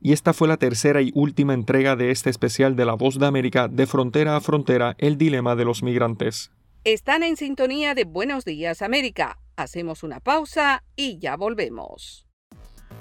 Y 0.00 0.12
esta 0.12 0.32
fue 0.32 0.48
la 0.48 0.56
tercera 0.56 1.02
y 1.02 1.10
última 1.14 1.54
entrega 1.54 1.96
de 1.96 2.10
este 2.10 2.30
especial 2.30 2.76
de 2.76 2.84
La 2.84 2.94
Voz 2.94 3.18
de 3.18 3.26
América 3.26 3.68
de 3.68 3.86
Frontera 3.86 4.36
a 4.36 4.40
Frontera, 4.40 4.94
el 4.98 5.18
dilema 5.18 5.56
de 5.56 5.64
los 5.64 5.82
migrantes. 5.82 6.52
Están 6.84 7.22
en 7.22 7.36
sintonía 7.36 7.94
de 7.94 8.04
Buenos 8.04 8.44
Días 8.44 8.82
América. 8.82 9.38
Hacemos 9.56 10.04
una 10.04 10.20
pausa 10.20 10.84
y 10.94 11.18
ya 11.18 11.36
volvemos. 11.36 12.27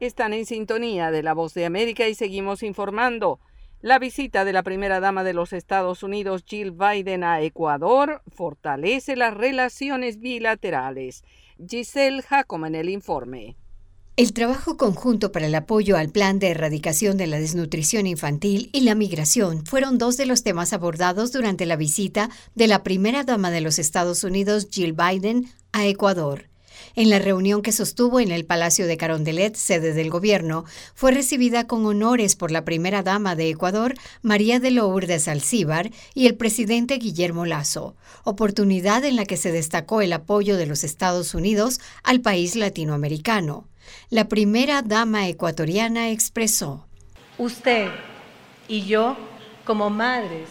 Están 0.00 0.32
en 0.32 0.46
sintonía 0.46 1.10
de 1.10 1.22
la 1.22 1.34
Voz 1.34 1.52
de 1.52 1.66
América 1.66 2.08
y 2.08 2.14
seguimos 2.14 2.62
informando. 2.62 3.38
La 3.82 3.98
visita 3.98 4.46
de 4.46 4.54
la 4.54 4.62
primera 4.62 4.98
dama 4.98 5.24
de 5.24 5.34
los 5.34 5.52
Estados 5.52 6.02
Unidos, 6.02 6.42
Jill 6.46 6.72
Biden, 6.72 7.22
a 7.22 7.42
Ecuador 7.42 8.22
fortalece 8.34 9.14
las 9.14 9.34
relaciones 9.34 10.18
bilaterales. 10.18 11.22
Giselle 11.68 12.22
Jacome 12.22 12.68
en 12.68 12.74
el 12.76 12.88
informe. 12.88 13.56
El 14.16 14.32
trabajo 14.32 14.78
conjunto 14.78 15.32
para 15.32 15.46
el 15.46 15.54
apoyo 15.54 15.98
al 15.98 16.08
plan 16.08 16.38
de 16.38 16.48
erradicación 16.48 17.18
de 17.18 17.26
la 17.26 17.38
desnutrición 17.38 18.06
infantil 18.06 18.70
y 18.72 18.80
la 18.80 18.94
migración 18.94 19.64
fueron 19.66 19.98
dos 19.98 20.16
de 20.16 20.26
los 20.26 20.42
temas 20.42 20.72
abordados 20.72 21.30
durante 21.32 21.64
la 21.66 21.76
visita 21.76 22.30
de 22.54 22.68
la 22.68 22.82
primera 22.82 23.24
dama 23.24 23.50
de 23.50 23.60
los 23.60 23.78
Estados 23.78 24.24
Unidos, 24.24 24.68
Jill 24.70 24.94
Biden, 24.94 25.46
a 25.72 25.86
Ecuador. 25.86 26.49
En 26.96 27.08
la 27.08 27.18
reunión 27.18 27.62
que 27.62 27.72
sostuvo 27.72 28.18
en 28.20 28.32
el 28.32 28.44
Palacio 28.44 28.86
de 28.86 28.96
Carondelet, 28.96 29.54
sede 29.54 29.92
del 29.92 30.10
gobierno, 30.10 30.64
fue 30.94 31.12
recibida 31.12 31.66
con 31.66 31.86
honores 31.86 32.34
por 32.34 32.50
la 32.50 32.64
primera 32.64 33.02
dama 33.02 33.36
de 33.36 33.48
Ecuador, 33.48 33.94
María 34.22 34.58
de 34.58 34.72
Lourdes 34.72 35.28
Alcíbar, 35.28 35.90
y 36.14 36.26
el 36.26 36.34
presidente 36.34 36.96
Guillermo 36.98 37.46
Lazo, 37.46 37.94
oportunidad 38.24 39.04
en 39.04 39.16
la 39.16 39.24
que 39.24 39.36
se 39.36 39.52
destacó 39.52 40.00
el 40.02 40.12
apoyo 40.12 40.56
de 40.56 40.66
los 40.66 40.82
Estados 40.82 41.34
Unidos 41.34 41.80
al 42.02 42.20
país 42.20 42.56
latinoamericano. 42.56 43.68
La 44.08 44.28
primera 44.28 44.82
dama 44.82 45.28
ecuatoriana 45.28 46.10
expresó, 46.10 46.86
Usted 47.38 47.88
y 48.68 48.82
yo, 48.82 49.16
como 49.64 49.90
madres, 49.90 50.48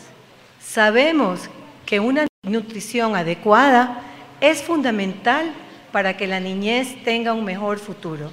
sabemos 0.60 1.42
que 1.86 2.00
una 2.00 2.28
nutrición 2.44 3.16
adecuada 3.16 4.02
es 4.42 4.62
fundamental 4.64 5.54
para 5.92 6.18
que 6.18 6.28
la 6.28 6.40
niñez 6.40 7.04
tenga 7.04 7.34
un 7.34 7.46
mejor 7.46 7.80
futuro. 7.80 8.32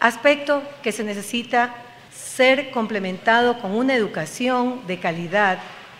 Aspecto 0.00 0.62
que 0.82 0.92
se 0.92 1.04
necesita 1.04 1.74
ser 2.12 2.70
complementado 2.70 3.60
con 3.60 3.72
una 3.72 3.94
educación 3.94 4.86
de 4.86 4.98
calidad 4.98 5.58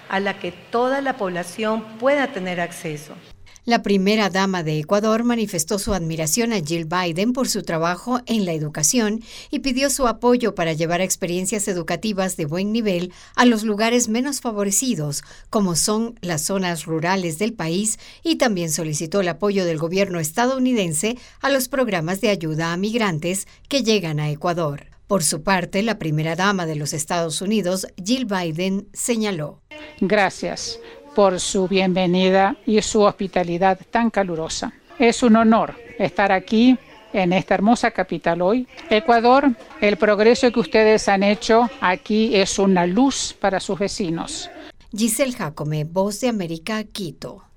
a 0.09 0.21
la 0.21 0.39
que 0.39 0.53
toda 0.53 1.01
la 1.01 1.17
población 1.17 1.85
pueda 1.99 2.29
tener 2.29 2.61
acceso. 2.61 3.15
La 3.65 3.85
primera 3.85 4.29
dama 4.29 4.65
de 4.65 4.81
Ecuador 4.81 5.23
manifestó 5.23 5.79
su 5.79 5.95
admiración 5.95 6.53
a 6.53 6.59
Jill 6.59 6.85
Biden 6.87 7.33
por 7.33 7.49
su 7.49 7.63
trabajo 7.63 8.21
en 8.27 8.45
la 8.45 8.55
educación 8.55 9.23
y 9.53 9.61
pidió 9.61 9.89
su 9.89 10.09
apoyo 10.09 10.57
para 10.57 10.73
llevar 10.73 11.01
experiencias 11.01 11.69
educativas 11.69 12.37
de 12.37 12.45
buen 12.45 12.73
nivel 12.73 13.13
a 13.37 13.45
los 13.45 13.63
lugares 13.63 14.09
menos 14.09 14.41
favorecidos, 14.41 15.23
como 15.49 15.77
son 15.77 16.19
las 16.23 16.43
zonas 16.43 16.87
rurales 16.87 17.39
del 17.39 17.53
país, 17.53 18.01
y 18.25 18.35
también 18.35 18.69
solicitó 18.69 19.21
el 19.21 19.29
apoyo 19.29 19.65
del 19.65 19.79
gobierno 19.79 20.19
estadounidense 20.19 21.17
a 21.41 21.49
los 21.49 21.69
programas 21.69 22.21
de 22.21 22.31
ayuda 22.31 22.73
a 22.73 22.77
migrantes 22.77 23.47
que 23.69 23.85
llegan 23.85 24.19
a 24.19 24.29
Ecuador. 24.29 24.87
Por 25.07 25.23
su 25.23 25.45
parte, 25.45 25.85
la 25.85 26.01
primera 26.01 26.35
dama 26.35 26.67
de 26.67 26.75
los 26.75 26.93
Estados 26.93 27.41
Unidos, 27.41 27.87
Jill 28.05 28.25
Biden, 28.25 28.89
señaló. 28.93 29.63
Gracias 30.01 30.81
por 31.15 31.41
su 31.41 31.69
bienvenida 31.69 32.57
y 32.67 32.81
su 32.83 33.03
hospitalidad 33.03 33.79
tan 33.91 34.11
calurosa. 34.11 34.73
Es 34.99 35.23
un 35.23 35.37
honor 35.37 35.75
estar 35.99 36.33
aquí 36.33 36.77
en 37.13 37.33
esta 37.33 37.55
hermosa 37.55 37.91
capital 37.91 38.43
hoy. 38.43 38.67
Ecuador, 38.89 39.51
el 39.81 39.97
progreso 39.97 40.51
que 40.51 40.61
ustedes 40.61 41.09
han 41.09 41.23
hecho 41.23 41.69
aquí 41.81 42.35
es 42.35 42.59
una 42.59 42.87
luz 42.87 43.35
para 43.39 43.61
sus 43.61 43.79
vecinos. 43.79 44.51
Giselle 44.97 45.33
Jacome, 45.33 45.85
Voz 45.85 46.21
de 46.21 46.29
América, 46.29 46.85
Quito 46.85 47.52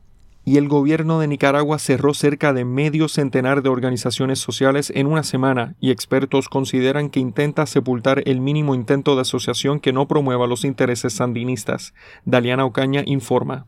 y 0.46 0.58
el 0.58 0.68
gobierno 0.68 1.20
de 1.20 1.28
Nicaragua 1.28 1.80
cerró 1.80 2.14
cerca 2.14 2.54
de 2.54 2.64
medio 2.64 3.10
centenar 3.10 3.64
de 3.64 3.70
organizaciones 3.70 4.40
sociales 4.40 4.94
en 4.96 5.08
una 5.08 5.24
semana 5.24 5.75
y 5.82 5.90
expertos 5.90 6.48
consideran 6.48 7.10
que 7.10 7.20
intenta 7.20 7.66
sepultar 7.66 8.22
el 8.25 8.40
mínimo 8.40 8.75
intento 8.75 9.16
de 9.16 9.22
asociación 9.22 9.80
que 9.80 9.92
no 9.92 10.08
promueva 10.08 10.46
los 10.46 10.64
intereses 10.64 11.14
sandinistas. 11.14 11.94
Daliana 12.25 12.64
Ocaña 12.64 13.02
informa. 13.06 13.66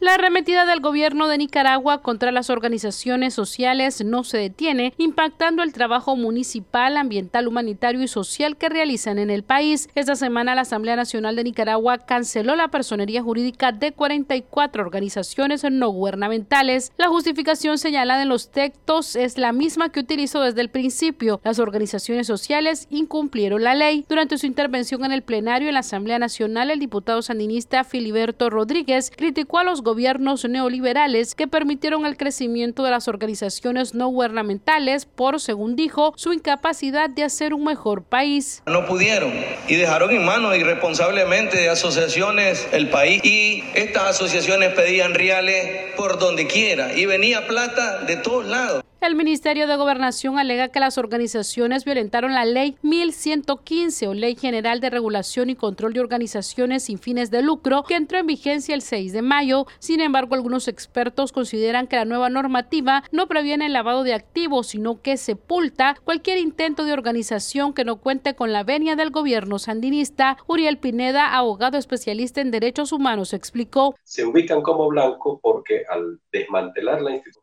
La 0.00 0.14
arremetida 0.14 0.64
del 0.64 0.78
gobierno 0.78 1.26
de 1.26 1.38
Nicaragua 1.38 2.02
contra 2.02 2.30
las 2.30 2.50
organizaciones 2.50 3.34
sociales 3.34 4.04
no 4.04 4.22
se 4.22 4.38
detiene, 4.38 4.94
impactando 4.96 5.64
el 5.64 5.72
trabajo 5.72 6.14
municipal, 6.14 6.96
ambiental, 6.96 7.48
humanitario 7.48 8.00
y 8.00 8.06
social 8.06 8.56
que 8.56 8.68
realizan 8.68 9.18
en 9.18 9.28
el 9.28 9.42
país. 9.42 9.88
Esta 9.96 10.14
semana 10.14 10.54
la 10.54 10.60
Asamblea 10.60 10.94
Nacional 10.94 11.34
de 11.34 11.42
Nicaragua 11.42 11.98
canceló 11.98 12.54
la 12.54 12.68
personería 12.68 13.24
jurídica 13.24 13.72
de 13.72 13.90
44 13.90 14.84
organizaciones 14.84 15.64
no 15.68 15.88
gubernamentales. 15.88 16.92
La 16.96 17.08
justificación 17.08 17.76
señalada 17.76 18.22
en 18.22 18.28
los 18.28 18.52
textos 18.52 19.16
es 19.16 19.36
la 19.36 19.50
misma 19.50 19.88
que 19.88 19.98
utilizó 19.98 20.42
desde 20.42 20.60
el 20.60 20.70
principio. 20.70 21.40
Las 21.42 21.58
organizaciones 21.58 22.28
sociales 22.28 22.86
incumplieron 22.90 23.64
la 23.64 23.74
ley. 23.74 24.04
Durante 24.08 24.38
su 24.38 24.46
intervención 24.46 25.04
en 25.04 25.10
el 25.10 25.22
plenario 25.22 25.66
en 25.66 25.74
la 25.74 25.80
Asamblea 25.80 26.20
Nacional, 26.20 26.70
el 26.70 26.78
diputado 26.78 27.20
sandinista 27.20 27.82
Filiberto 27.82 28.48
Rodríguez 28.48 29.10
criticó 29.10 29.58
a 29.58 29.64
los 29.64 29.82
gobiernos 29.88 30.44
neoliberales 30.44 31.34
que 31.34 31.48
permitieron 31.48 32.04
el 32.04 32.18
crecimiento 32.18 32.82
de 32.82 32.90
las 32.90 33.08
organizaciones 33.08 33.94
no 33.94 34.08
gubernamentales 34.08 35.06
por, 35.06 35.40
según 35.40 35.76
dijo, 35.76 36.12
su 36.14 36.34
incapacidad 36.34 37.08
de 37.08 37.24
hacer 37.24 37.54
un 37.54 37.64
mejor 37.64 38.02
país. 38.02 38.62
No 38.66 38.84
pudieron 38.84 39.32
y 39.66 39.76
dejaron 39.76 40.10
en 40.10 40.26
manos 40.26 40.58
irresponsablemente 40.58 41.56
de 41.56 41.70
asociaciones 41.70 42.68
el 42.72 42.90
país 42.90 43.24
y 43.24 43.64
estas 43.74 44.10
asociaciones 44.10 44.74
pedían 44.74 45.14
reales 45.14 45.94
por 45.96 46.18
donde 46.18 46.46
quiera 46.46 46.92
y 46.92 47.06
venía 47.06 47.46
plata 47.46 48.00
de 48.00 48.16
todos 48.16 48.44
lados. 48.44 48.84
El 49.00 49.14
Ministerio 49.14 49.68
de 49.68 49.76
Gobernación 49.76 50.40
alega 50.40 50.68
que 50.68 50.80
las 50.80 50.98
organizaciones 50.98 51.84
violentaron 51.84 52.34
la 52.34 52.44
Ley 52.44 52.76
1115 52.82 54.08
o 54.08 54.12
Ley 54.12 54.34
General 54.34 54.80
de 54.80 54.90
Regulación 54.90 55.50
y 55.50 55.54
Control 55.54 55.92
de 55.92 56.00
Organizaciones 56.00 56.82
sin 56.82 56.98
fines 56.98 57.30
de 57.30 57.40
lucro, 57.40 57.84
que 57.84 57.94
entró 57.94 58.18
en 58.18 58.26
vigencia 58.26 58.74
el 58.74 58.82
6 58.82 59.12
de 59.12 59.22
mayo. 59.22 59.66
Sin 59.78 60.00
embargo, 60.00 60.34
algunos 60.34 60.66
expertos 60.66 61.30
consideran 61.30 61.86
que 61.86 61.94
la 61.94 62.06
nueva 62.06 62.28
normativa 62.28 63.04
no 63.12 63.28
previene 63.28 63.66
el 63.66 63.72
lavado 63.72 64.02
de 64.02 64.14
activos, 64.14 64.66
sino 64.66 65.00
que 65.00 65.16
sepulta 65.16 65.94
cualquier 66.02 66.38
intento 66.38 66.84
de 66.84 66.92
organización 66.92 67.74
que 67.74 67.84
no 67.84 68.00
cuente 68.00 68.34
con 68.34 68.52
la 68.52 68.64
venia 68.64 68.96
del 68.96 69.10
gobierno 69.10 69.60
sandinista. 69.60 70.38
Uriel 70.48 70.78
Pineda, 70.78 71.36
abogado 71.36 71.78
especialista 71.78 72.40
en 72.40 72.50
derechos 72.50 72.90
humanos, 72.90 73.32
explicó. 73.32 73.94
Se 74.02 74.26
ubican 74.26 74.60
como 74.60 74.88
blanco 74.88 75.38
porque 75.40 75.84
al 75.88 76.18
desmantelar 76.32 77.00
la 77.00 77.12
institución 77.12 77.38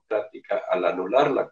al 0.72 0.86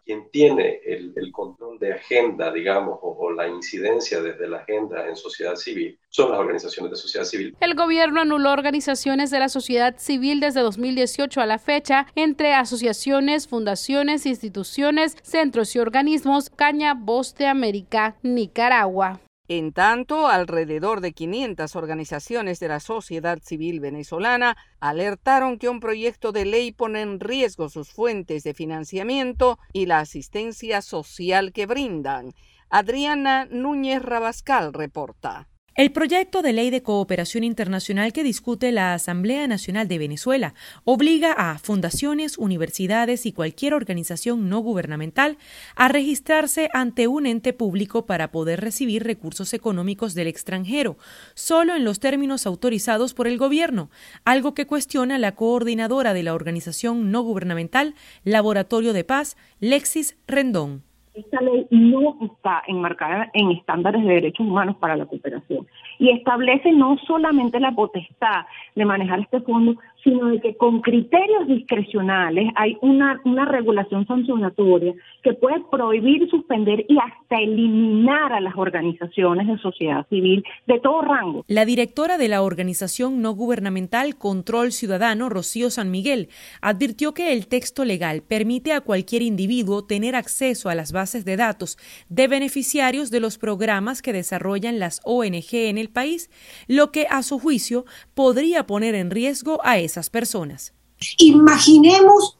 quien 0.04 0.30
tiene 0.30 0.80
el, 0.84 1.12
control 1.32 1.78
de 1.78 1.94
agenda, 1.94 2.52
digamos, 2.52 2.98
o, 3.02 3.32
la 3.32 3.48
incidencia 3.48 4.22
desde 4.22 4.46
la 4.46 4.58
agenda 4.58 5.08
en 5.08 5.16
sociedad 5.16 5.56
civil, 5.56 5.98
son 6.08 6.30
las 6.30 6.38
organizaciones 6.38 6.90
de 6.92 6.96
sociedad 6.96 7.24
civil. 7.24 7.56
El 7.60 7.74
gobierno 7.74 8.20
anuló 8.20 8.52
organizaciones 8.52 9.30
de 9.30 9.40
la 9.40 9.48
sociedad 9.48 9.96
civil 9.98 10.40
desde 10.40 10.60
2018 10.60 11.40
a 11.40 11.46
la 11.46 11.58
fecha, 11.58 12.06
entre 12.14 12.54
asociaciones, 12.54 13.48
fundaciones, 13.48 14.26
instituciones, 14.26 15.16
centros 15.22 15.74
y 15.74 15.80
organismos, 15.80 16.50
Caña 16.50 16.94
Voz 16.94 17.34
de 17.34 17.46
América, 17.46 18.16
Nicaragua. 18.22 19.20
En 19.46 19.74
tanto, 19.74 20.28
alrededor 20.28 21.02
de 21.02 21.12
500 21.12 21.76
organizaciones 21.76 22.60
de 22.60 22.68
la 22.68 22.80
sociedad 22.80 23.38
civil 23.42 23.78
venezolana 23.78 24.56
alertaron 24.80 25.58
que 25.58 25.68
un 25.68 25.80
proyecto 25.80 26.32
de 26.32 26.46
ley 26.46 26.72
pone 26.72 27.02
en 27.02 27.20
riesgo 27.20 27.68
sus 27.68 27.90
fuentes 27.92 28.42
de 28.42 28.54
financiamiento 28.54 29.58
y 29.74 29.84
la 29.84 29.98
asistencia 29.98 30.80
social 30.80 31.52
que 31.52 31.66
brindan. 31.66 32.32
Adriana 32.70 33.46
Núñez 33.50 34.00
Rabascal 34.02 34.72
reporta. 34.72 35.46
El 35.76 35.90
proyecto 35.90 36.40
de 36.40 36.52
ley 36.52 36.70
de 36.70 36.84
cooperación 36.84 37.42
internacional 37.42 38.12
que 38.12 38.22
discute 38.22 38.70
la 38.70 38.94
Asamblea 38.94 39.48
Nacional 39.48 39.88
de 39.88 39.98
Venezuela 39.98 40.54
obliga 40.84 41.32
a 41.32 41.58
fundaciones, 41.58 42.38
universidades 42.38 43.26
y 43.26 43.32
cualquier 43.32 43.74
organización 43.74 44.48
no 44.48 44.60
gubernamental 44.60 45.36
a 45.74 45.88
registrarse 45.88 46.68
ante 46.74 47.08
un 47.08 47.26
ente 47.26 47.52
público 47.52 48.06
para 48.06 48.30
poder 48.30 48.60
recibir 48.60 49.02
recursos 49.02 49.52
económicos 49.52 50.14
del 50.14 50.28
extranjero, 50.28 50.96
solo 51.34 51.74
en 51.74 51.82
los 51.82 51.98
términos 51.98 52.46
autorizados 52.46 53.12
por 53.12 53.26
el 53.26 53.36
gobierno, 53.36 53.90
algo 54.24 54.54
que 54.54 54.68
cuestiona 54.68 55.18
la 55.18 55.34
coordinadora 55.34 56.14
de 56.14 56.22
la 56.22 56.34
organización 56.34 57.10
no 57.10 57.22
gubernamental 57.22 57.96
Laboratorio 58.22 58.92
de 58.92 59.02
Paz, 59.02 59.36
Lexis 59.58 60.14
Rendón. 60.28 60.93
Esta 61.14 61.40
ley 61.40 61.66
no 61.70 62.16
está 62.22 62.64
enmarcada 62.66 63.30
en 63.34 63.52
estándares 63.52 64.02
de 64.04 64.14
derechos 64.14 64.46
humanos 64.46 64.76
para 64.80 64.96
la 64.96 65.06
cooperación. 65.06 65.66
Y 66.00 66.10
establece 66.10 66.72
no 66.72 66.98
solamente 67.06 67.60
la 67.60 67.70
potestad 67.70 68.46
de 68.74 68.84
manejar 68.84 69.20
este 69.20 69.40
fondo, 69.40 69.76
sino 70.04 70.28
de 70.28 70.40
que 70.40 70.56
con 70.56 70.82
criterios 70.82 71.48
discrecionales 71.48 72.52
hay 72.56 72.76
una, 72.82 73.20
una 73.24 73.46
regulación 73.46 74.06
sancionatoria 74.06 74.94
que 75.22 75.32
puede 75.32 75.62
prohibir, 75.70 76.28
suspender 76.30 76.84
y 76.88 76.98
hasta 76.98 77.40
eliminar 77.40 78.32
a 78.32 78.40
las 78.40 78.54
organizaciones 78.56 79.46
de 79.46 79.58
sociedad 79.58 80.06
civil 80.08 80.44
de 80.66 80.78
todo 80.80 81.00
rango. 81.00 81.44
La 81.48 81.64
directora 81.64 82.18
de 82.18 82.28
la 82.28 82.42
organización 82.42 83.22
no 83.22 83.32
gubernamental 83.32 84.16
Control 84.16 84.72
Ciudadano, 84.72 85.30
Rocío 85.30 85.70
San 85.70 85.90
Miguel, 85.90 86.28
advirtió 86.60 87.14
que 87.14 87.32
el 87.32 87.46
texto 87.46 87.84
legal 87.84 88.22
permite 88.22 88.72
a 88.72 88.82
cualquier 88.82 89.22
individuo 89.22 89.84
tener 89.84 90.14
acceso 90.14 90.68
a 90.68 90.74
las 90.74 90.92
bases 90.92 91.24
de 91.24 91.36
datos 91.36 91.78
de 92.10 92.28
beneficiarios 92.28 93.10
de 93.10 93.20
los 93.20 93.38
programas 93.38 94.02
que 94.02 94.12
desarrollan 94.12 94.78
las 94.78 95.00
ONG 95.04 95.54
en 95.54 95.78
el 95.78 95.88
país, 95.88 96.30
lo 96.68 96.92
que 96.92 97.06
a 97.08 97.22
su 97.22 97.38
juicio 97.38 97.86
podría 98.14 98.66
poner 98.66 98.94
en 98.94 99.10
riesgo 99.10 99.60
a 99.64 99.78
esas 99.94 100.10
personas. 100.10 100.72
Imaginemos 101.18 102.36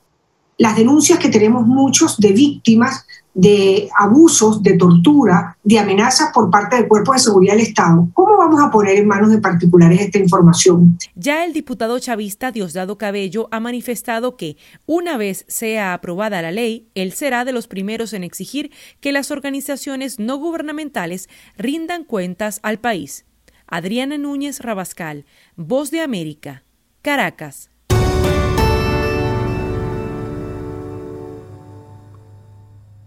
las 0.58 0.76
denuncias 0.76 1.18
que 1.20 1.28
tenemos 1.28 1.66
muchos 1.66 2.18
de 2.18 2.32
víctimas 2.32 3.06
de 3.34 3.88
abusos, 3.98 4.62
de 4.62 4.76
tortura, 4.76 5.58
de 5.64 5.78
amenazas 5.78 6.30
por 6.32 6.50
parte 6.50 6.76
del 6.76 6.86
Cuerpo 6.86 7.12
de 7.12 7.18
Seguridad 7.18 7.54
del 7.54 7.66
Estado. 7.66 8.08
¿Cómo 8.14 8.36
vamos 8.36 8.60
a 8.62 8.70
poner 8.70 8.96
en 8.96 9.08
manos 9.08 9.30
de 9.30 9.38
particulares 9.38 10.00
esta 10.00 10.18
información? 10.18 10.96
Ya 11.16 11.44
el 11.44 11.52
diputado 11.52 11.98
chavista 11.98 12.52
Diosdado 12.52 12.96
Cabello 12.96 13.48
ha 13.50 13.58
manifestado 13.58 14.36
que, 14.36 14.56
una 14.86 15.16
vez 15.16 15.44
sea 15.48 15.94
aprobada 15.94 16.42
la 16.42 16.52
ley, 16.52 16.88
él 16.94 17.12
será 17.12 17.44
de 17.44 17.52
los 17.52 17.66
primeros 17.66 18.12
en 18.12 18.22
exigir 18.22 18.70
que 19.00 19.12
las 19.12 19.32
organizaciones 19.32 20.20
no 20.20 20.38
gubernamentales 20.38 21.28
rindan 21.56 22.04
cuentas 22.04 22.60
al 22.62 22.78
país. 22.78 23.24
Adriana 23.66 24.18
Núñez 24.18 24.60
Rabascal, 24.60 25.24
Voz 25.56 25.90
de 25.90 26.00
América, 26.00 26.62
Caracas. 27.04 27.70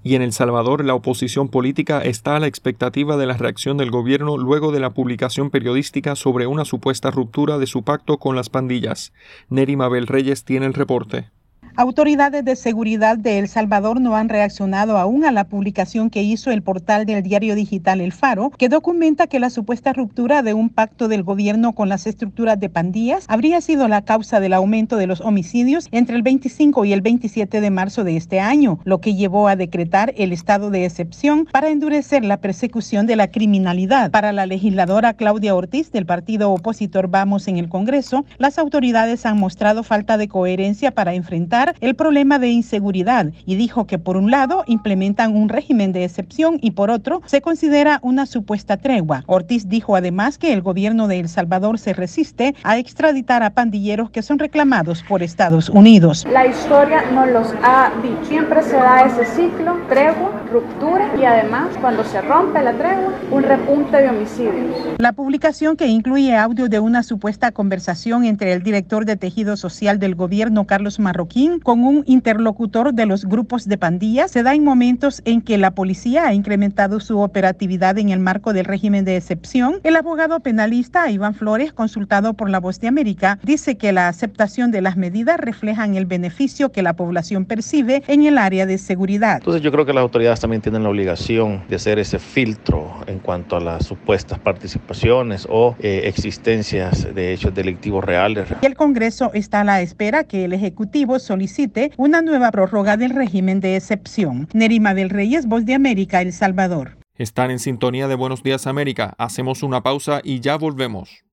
Y 0.03 0.13
en 0.13 0.21
El 0.21 0.33
Salvador, 0.33 0.85
la 0.85 0.93
oposición 0.93 1.49
política 1.49 2.03
está 2.03 2.35
a 2.35 2.39
la 2.39 2.45
expectativa 2.45 3.17
de 3.17 3.25
la 3.25 3.35
reacción 3.35 3.75
del 3.77 3.89
gobierno 3.89 4.37
luego 4.37 4.71
de 4.71 4.81
la 4.81 4.91
publicación 4.91 5.49
periodística 5.49 6.15
sobre 6.15 6.45
una 6.45 6.63
supuesta 6.63 7.09
ruptura 7.09 7.57
de 7.57 7.65
su 7.65 7.81
pacto 7.81 8.19
con 8.19 8.35
las 8.35 8.51
pandillas. 8.51 9.13
Neri 9.49 9.75
Mabel 9.75 10.05
Reyes 10.05 10.45
tiene 10.45 10.67
el 10.67 10.75
reporte. 10.75 11.31
Autoridades 11.79 12.43
de 12.43 12.55
seguridad 12.55 13.19
de 13.19 13.37
El 13.37 13.47
Salvador 13.47 14.01
no 14.01 14.15
han 14.15 14.29
reaccionado 14.29 14.97
aún 14.97 15.25
a 15.25 15.31
la 15.31 15.43
publicación 15.43 16.09
que 16.09 16.23
hizo 16.23 16.49
el 16.49 16.63
portal 16.63 17.05
del 17.05 17.21
diario 17.21 17.53
digital 17.53 18.01
El 18.01 18.13
Faro, 18.13 18.49
que 18.57 18.67
documenta 18.67 19.27
que 19.27 19.39
la 19.39 19.51
supuesta 19.51 19.93
ruptura 19.93 20.41
de 20.41 20.55
un 20.55 20.69
pacto 20.69 21.07
del 21.07 21.21
gobierno 21.21 21.73
con 21.73 21.87
las 21.87 22.07
estructuras 22.07 22.59
de 22.59 22.69
pandillas 22.69 23.25
habría 23.27 23.61
sido 23.61 23.87
la 23.87 24.01
causa 24.01 24.39
del 24.39 24.53
aumento 24.53 24.97
de 24.97 25.05
los 25.05 25.21
homicidios 25.21 25.87
entre 25.91 26.15
el 26.15 26.23
25 26.23 26.83
y 26.83 26.93
el 26.93 27.01
27 27.01 27.61
de 27.61 27.69
marzo 27.69 28.03
de 28.03 28.17
este 28.17 28.39
año, 28.39 28.79
lo 28.83 28.99
que 28.99 29.13
llevó 29.13 29.47
a 29.47 29.55
decretar 29.55 30.15
el 30.17 30.33
estado 30.33 30.71
de 30.71 30.83
excepción 30.83 31.45
para 31.51 31.69
endurecer 31.69 32.25
la 32.25 32.37
persecución 32.37 33.05
de 33.05 33.17
la 33.17 33.29
criminalidad. 33.29 34.09
Para 34.09 34.33
la 34.33 34.47
legisladora 34.47 35.13
Claudia 35.13 35.53
Ortiz 35.53 35.91
del 35.91 36.07
partido 36.07 36.49
opositor 36.49 37.07
Vamos 37.07 37.47
en 37.47 37.57
el 37.57 37.69
Congreso, 37.69 38.25
las 38.39 38.57
autoridades 38.57 39.27
han 39.27 39.37
mostrado 39.37 39.83
falta 39.83 40.17
de 40.17 40.27
coherencia 40.27 40.89
para 40.89 41.13
enfrentar 41.13 41.66
el 41.79 41.95
problema 41.95 42.39
de 42.39 42.49
inseguridad 42.49 43.31
y 43.45 43.55
dijo 43.55 43.87
que 43.87 43.99
por 43.99 44.17
un 44.17 44.31
lado 44.31 44.63
implementan 44.67 45.35
un 45.35 45.49
régimen 45.49 45.91
de 45.91 46.03
excepción 46.03 46.59
y 46.61 46.71
por 46.71 46.89
otro 46.89 47.21
se 47.25 47.41
considera 47.41 47.99
una 48.01 48.25
supuesta 48.25 48.77
tregua. 48.77 49.23
Ortiz 49.27 49.69
dijo 49.69 49.95
además 49.95 50.37
que 50.37 50.53
el 50.53 50.61
gobierno 50.61 51.07
de 51.07 51.19
El 51.19 51.29
Salvador 51.29 51.79
se 51.79 51.93
resiste 51.93 52.55
a 52.63 52.77
extraditar 52.77 53.43
a 53.43 53.51
pandilleros 53.51 54.09
que 54.09 54.21
son 54.21 54.39
reclamados 54.39 55.03
por 55.07 55.23
Estados 55.23 55.69
Unidos. 55.69 56.25
La 56.31 56.45
historia 56.45 57.03
nos 57.11 57.27
los 57.29 57.53
ha. 57.63 57.91
Siempre 58.23 58.61
se 58.63 58.75
da 58.75 59.05
ese 59.05 59.25
ciclo, 59.25 59.77
tregua, 59.89 60.36
ruptura 60.51 61.13
y 61.19 61.23
además 61.23 61.75
cuando 61.81 62.03
se 62.03 62.21
rompe 62.21 62.61
la 62.61 62.73
tregua, 62.73 63.13
un 63.31 63.43
repunte 63.43 63.97
de 63.97 64.09
homicidios. 64.09 64.75
La 64.97 65.13
publicación 65.13 65.75
que 65.75 65.87
incluye 65.87 66.35
audio 66.35 66.69
de 66.69 66.79
una 66.79 67.03
supuesta 67.03 67.51
conversación 67.51 68.25
entre 68.25 68.53
el 68.53 68.63
director 68.63 69.05
de 69.05 69.15
tejido 69.15 69.57
social 69.57 69.99
del 69.99 70.15
gobierno 70.15 70.65
Carlos 70.65 70.99
Marroquín 70.99 71.59
con 71.59 71.83
un 71.83 72.03
interlocutor 72.05 72.93
de 72.93 73.05
los 73.05 73.25
grupos 73.25 73.67
de 73.67 73.77
pandillas 73.77 74.31
se 74.31 74.43
da 74.43 74.53
en 74.53 74.63
momentos 74.63 75.21
en 75.25 75.41
que 75.41 75.57
la 75.57 75.71
policía 75.71 76.27
ha 76.27 76.33
incrementado 76.33 76.99
su 76.99 77.19
operatividad 77.19 77.97
en 77.97 78.09
el 78.09 78.19
marco 78.19 78.53
del 78.53 78.65
régimen 78.65 79.05
de 79.05 79.17
excepción. 79.17 79.79
El 79.83 79.95
abogado 79.95 80.39
penalista 80.39 81.09
Iván 81.09 81.33
Flores, 81.33 81.73
consultado 81.73 82.33
por 82.33 82.49
La 82.49 82.59
Voz 82.59 82.79
de 82.79 82.87
América, 82.87 83.39
dice 83.43 83.77
que 83.77 83.91
la 83.91 84.07
aceptación 84.07 84.71
de 84.71 84.81
las 84.81 84.97
medidas 84.97 85.39
reflejan 85.39 85.95
el 85.95 86.05
beneficio 86.05 86.71
que 86.71 86.81
la 86.81 86.93
población 86.93 87.45
percibe 87.45 88.03
en 88.07 88.23
el 88.23 88.37
área 88.37 88.65
de 88.65 88.77
seguridad. 88.77 89.37
Entonces 89.37 89.61
yo 89.61 89.71
creo 89.71 89.85
que 89.85 89.93
las 89.93 90.01
autoridades 90.01 90.36
también 90.39 90.61
tienen 90.61 90.83
la 90.83 90.89
obligación 90.89 91.63
de 91.69 91.77
hacer 91.77 91.99
ese 91.99 92.19
filtro 92.19 92.91
en 93.07 93.19
cuanto 93.19 93.55
a 93.55 93.59
las 93.59 93.85
supuestas 93.85 94.39
participaciones 94.39 95.47
o 95.49 95.75
eh, 95.79 96.01
existencias 96.05 97.13
de 97.15 97.33
hechos 97.33 97.53
delictivos 97.53 98.03
reales. 98.03 98.49
El 98.61 98.75
Congreso 98.75 99.31
está 99.33 99.61
a 99.61 99.63
la 99.63 99.81
espera 99.81 100.25
que 100.25 100.45
el 100.45 100.53
Ejecutivo 100.53 101.19
solicite 101.19 101.37
solicite 101.37 101.91
una 101.97 102.23
nueva 102.23 102.49
prórroga 102.49 102.97
del 102.97 103.11
régimen 103.11 103.59
de 103.59 103.75
excepción. 103.75 104.49
Nerima 104.53 104.95
del 104.95 105.11
Reyes, 105.11 105.45
Voz 105.45 105.65
de 105.65 105.75
América, 105.75 106.21
El 106.21 106.33
Salvador. 106.33 106.97
Están 107.15 107.51
en 107.51 107.59
sintonía 107.59 108.07
de 108.07 108.15
Buenos 108.15 108.41
Días 108.41 108.65
América. 108.65 109.13
Hacemos 109.19 109.61
una 109.61 109.83
pausa 109.83 110.19
y 110.23 110.39
ya 110.39 110.57
volvemos. 110.57 111.23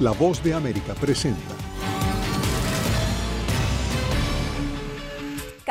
La 0.00 0.10
Voz 0.10 0.42
de 0.42 0.54
América 0.54 0.94
presenta 1.00 1.61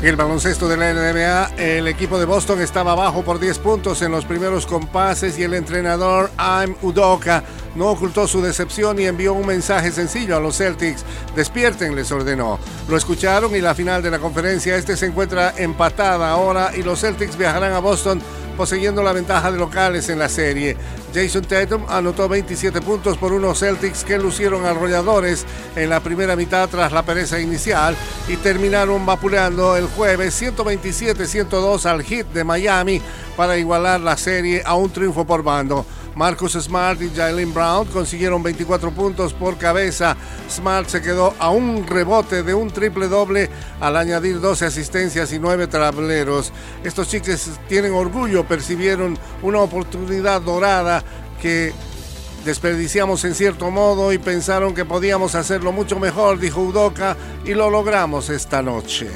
El 0.00 0.14
baloncesto 0.14 0.68
de 0.68 0.76
la 0.76 0.92
NBA, 0.92 1.56
el 1.56 1.88
equipo 1.88 2.20
de 2.20 2.24
Boston 2.24 2.60
estaba 2.60 2.92
abajo 2.92 3.24
por 3.24 3.40
10 3.40 3.58
puntos 3.58 4.00
en 4.00 4.12
los 4.12 4.24
primeros 4.24 4.64
compases 4.64 5.36
y 5.40 5.42
el 5.42 5.54
entrenador 5.54 6.30
Aim 6.36 6.76
Udoka 6.82 7.42
no 7.74 7.88
ocultó 7.88 8.28
su 8.28 8.40
decepción 8.40 9.00
y 9.00 9.06
envió 9.06 9.32
un 9.34 9.44
mensaje 9.44 9.90
sencillo 9.90 10.36
a 10.36 10.40
los 10.40 10.58
Celtics. 10.58 11.04
Despierten, 11.34 11.96
les 11.96 12.12
ordenó. 12.12 12.60
Lo 12.88 12.96
escucharon 12.96 13.56
y 13.56 13.60
la 13.60 13.74
final 13.74 14.00
de 14.00 14.12
la 14.12 14.20
conferencia 14.20 14.76
este 14.76 14.96
se 14.96 15.06
encuentra 15.06 15.52
empatada 15.56 16.30
ahora 16.30 16.70
y 16.76 16.84
los 16.84 17.00
Celtics 17.00 17.36
viajarán 17.36 17.72
a 17.72 17.80
Boston 17.80 18.22
poseyendo 18.58 19.04
la 19.04 19.12
ventaja 19.12 19.52
de 19.52 19.56
locales 19.56 20.08
en 20.08 20.18
la 20.18 20.28
serie. 20.28 20.76
Jason 21.14 21.44
Tatum 21.44 21.84
anotó 21.88 22.28
27 22.28 22.80
puntos 22.80 23.16
por 23.16 23.32
unos 23.32 23.60
Celtics 23.60 24.02
que 24.02 24.18
lucieron 24.18 24.66
arrolladores 24.66 25.46
en 25.76 25.88
la 25.88 26.00
primera 26.00 26.34
mitad 26.34 26.68
tras 26.68 26.90
la 26.90 27.04
pereza 27.04 27.38
inicial 27.38 27.96
y 28.26 28.36
terminaron 28.36 29.06
vapuleando 29.06 29.76
el 29.76 29.86
jueves 29.86 30.42
127-102 30.42 31.86
al 31.86 32.02
hit 32.02 32.26
de 32.32 32.42
Miami 32.42 33.00
para 33.36 33.56
igualar 33.56 34.00
la 34.00 34.16
serie 34.16 34.60
a 34.66 34.74
un 34.74 34.90
triunfo 34.90 35.24
por 35.24 35.44
bando. 35.44 35.86
Marcus 36.18 36.54
Smart 36.54 37.00
y 37.00 37.10
Jalen 37.14 37.54
Brown 37.54 37.86
consiguieron 37.86 38.42
24 38.42 38.90
puntos 38.90 39.32
por 39.32 39.56
cabeza. 39.56 40.16
Smart 40.50 40.88
se 40.88 41.00
quedó 41.00 41.32
a 41.38 41.50
un 41.50 41.86
rebote 41.86 42.42
de 42.42 42.54
un 42.54 42.72
triple 42.72 43.06
doble 43.06 43.48
al 43.78 43.96
añadir 43.96 44.40
12 44.40 44.66
asistencias 44.66 45.32
y 45.32 45.38
9 45.38 45.68
tableros. 45.68 46.52
Estos 46.82 47.08
chicos 47.08 47.48
tienen 47.68 47.92
orgullo, 47.92 48.44
percibieron 48.44 49.16
una 49.42 49.60
oportunidad 49.60 50.40
dorada 50.40 51.04
que 51.40 51.72
desperdiciamos 52.44 53.24
en 53.24 53.36
cierto 53.36 53.70
modo 53.70 54.12
y 54.12 54.18
pensaron 54.18 54.74
que 54.74 54.84
podíamos 54.84 55.36
hacerlo 55.36 55.70
mucho 55.70 56.00
mejor, 56.00 56.40
dijo 56.40 56.62
Udoka, 56.62 57.16
y 57.44 57.54
lo 57.54 57.70
logramos 57.70 58.28
esta 58.28 58.60
noche. 58.60 59.08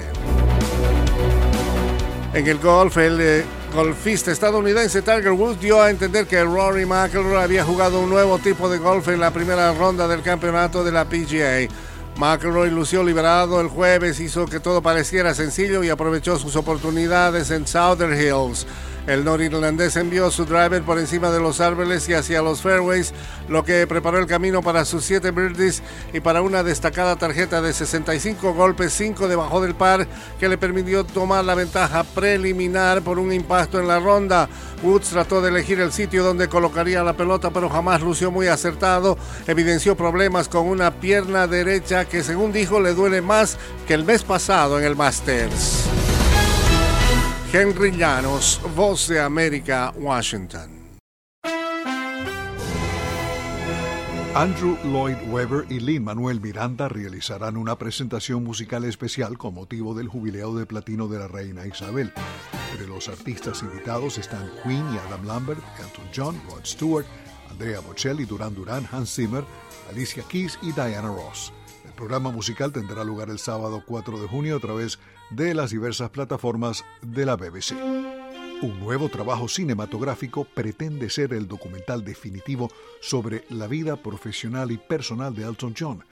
En 2.33 2.47
el 2.47 2.59
golf, 2.59 2.97
el 2.97 3.21
eh, 3.21 3.45
golfista 3.73 4.31
estadounidense 4.31 5.01
Tiger 5.01 5.33
Woods 5.33 5.61
dio 5.61 5.81
a 5.81 5.89
entender 5.89 6.27
que 6.27 6.45
Rory 6.45 6.85
McIlroy 6.85 7.43
había 7.43 7.65
jugado 7.65 8.01
un 8.01 8.11
nuevo 8.11 8.39
tipo 8.39 8.69
de 8.69 8.79
golf 8.79 9.09
en 9.09 9.19
la 9.19 9.31
primera 9.31 9.73
ronda 9.73 10.07
del 10.07 10.23
campeonato 10.23 10.85
de 10.85 10.93
la 10.93 11.07
PGA. 11.07 11.69
McIlroy 12.19 12.71
lució 12.71 13.03
liberado 13.03 13.61
el 13.61 13.69
jueves, 13.69 14.21
hizo 14.21 14.45
que 14.45 14.61
todo 14.61 14.83
pareciera 14.83 15.35
sencillo 15.35 15.83
y 15.83 15.89
aprovechó 15.89 16.39
sus 16.39 16.55
oportunidades 16.57 17.51
en 17.51 17.67
Southern 17.67 18.13
Hills. 18.13 18.67
El 19.07 19.25
norirlandés 19.25 19.97
envió 19.97 20.31
su 20.31 20.45
driver 20.45 20.81
por 20.83 20.99
encima 20.99 21.31
de 21.33 21.41
los 21.41 21.61
árboles 21.61 22.09
y 22.09 22.15
hacia 22.15 22.41
los 22.41 22.63
fairways, 22.63 23.13
lo 23.49 23.65
que 23.65 23.85
preparó 23.89 24.19
el 24.19 24.27
camino 24.27 24.63
para 24.63 24.85
sus 24.85 25.05
siete 25.05 25.33
birdies 25.33 25.83
y 26.13 26.21
para 26.21 26.41
una 26.41 26.63
destacada 26.63 27.17
tarjeta 27.17 27.61
de 27.61 27.73
65 27.73 28.55
golpes, 28.55 28.93
5 28.93 29.27
debajo 29.27 29.61
del 29.61 29.75
par, 29.75 30.07
que 30.39 30.49
le 30.49 30.57
permitió 30.57 31.05
tomar 31.05 31.45
la 31.45 31.57
ventaja 31.57 32.05
preliminar 32.05 33.03
por 33.03 33.19
un 33.19 33.33
impacto 33.33 33.81
en 33.81 33.89
la 33.89 33.99
ronda. 33.99 34.49
Woods 34.85 35.11
trató 35.11 35.41
de 35.41 35.49
elegir 35.49 35.81
el 35.81 35.93
sitio 35.93 36.23
donde 36.23 36.49
colocaría 36.49 37.03
la 37.03 37.17
pelota, 37.17 37.51
pero 37.51 37.69
jamás 37.69 38.03
lució 38.03 38.31
muy 38.31 38.47
acertado. 38.47 39.19
Evidenció 39.49 39.97
problemas 39.97 40.49
con 40.49 40.69
una 40.69 40.93
pierna 40.93 41.49
derecha 41.49 42.05
que, 42.05 42.23
según 42.23 42.53
dijo, 42.53 42.81
le 42.81 42.95
duele 42.95 43.21
más 43.21 43.59
que 43.87 43.95
el 43.95 44.05
mes 44.05 44.23
pasado 44.23 44.79
en 44.79 44.85
el 44.85 44.95
Masters. 44.95 46.02
Henry 47.55 47.93
Llanos, 47.93 48.59
Voz 48.75 49.09
de 49.09 49.21
América, 49.21 49.93
Washington. 49.95 50.71
Andrew 54.35 54.79
Lloyd 54.83 55.19
Webber 55.29 55.67
y 55.69 55.79
Lin 55.79 56.03
Manuel 56.05 56.41
Miranda 56.41 56.89
realizarán 56.89 57.59
una 57.59 57.77
presentación 57.77 58.43
musical 58.43 58.87
especial 58.87 59.37
con 59.37 59.53
motivo 59.53 59.93
del 59.93 60.09
jubileo 60.09 60.55
de 60.55 60.65
platino 60.65 61.09
de 61.09 61.19
la 61.19 61.29
reina 61.29 61.67
Isabel. 61.67 62.11
Entre 62.71 62.87
los 62.87 63.11
artistas 63.11 63.63
invitados 63.63 64.17
están 64.17 64.51
Queen 64.63 64.87
y 64.95 64.97
Adam 65.07 65.27
Lambert, 65.27 65.63
Elton 65.79 66.09
John, 66.17 66.43
Rod 66.49 66.65
Stewart, 66.65 67.05
Andrea 67.51 67.81
Bocelli, 67.81 68.25
Duran 68.25 68.55
Duran, 68.55 68.89
Hans 68.91 69.15
Zimmer, 69.15 69.45
Alicia 69.91 70.25
Keys 70.27 70.59
y 70.63 70.73
Diana 70.73 71.09
Ross. 71.09 71.53
El 71.85 71.93
programa 71.93 72.31
musical 72.31 72.73
tendrá 72.73 73.05
lugar 73.05 73.29
el 73.29 73.39
sábado 73.39 73.83
4 73.87 74.21
de 74.23 74.27
junio 74.27 74.57
a 74.57 74.61
través 74.61 74.97
de 74.97 75.12
las 75.37 75.71
diversas 75.71 76.11
plataformas 76.11 76.85
de 77.01 77.27
la 77.27 77.37
BBC. 77.37 77.73
Un 78.63 78.79
nuevo 78.79 79.09
trabajo 79.09 79.49
cinematográfico 79.49 80.45
pretende 80.45 81.11
ser 81.11 81.33
el 81.33 81.49
documental 81.49 82.05
definitivo 82.05 82.71
sobre 83.01 83.45
la 83.49 83.67
vida 83.67 83.97
profesional 83.97 84.71
y 84.71 84.79
personal 84.79 85.35
de 85.35 85.45
Elton 85.45 85.75
John. 85.77 86.05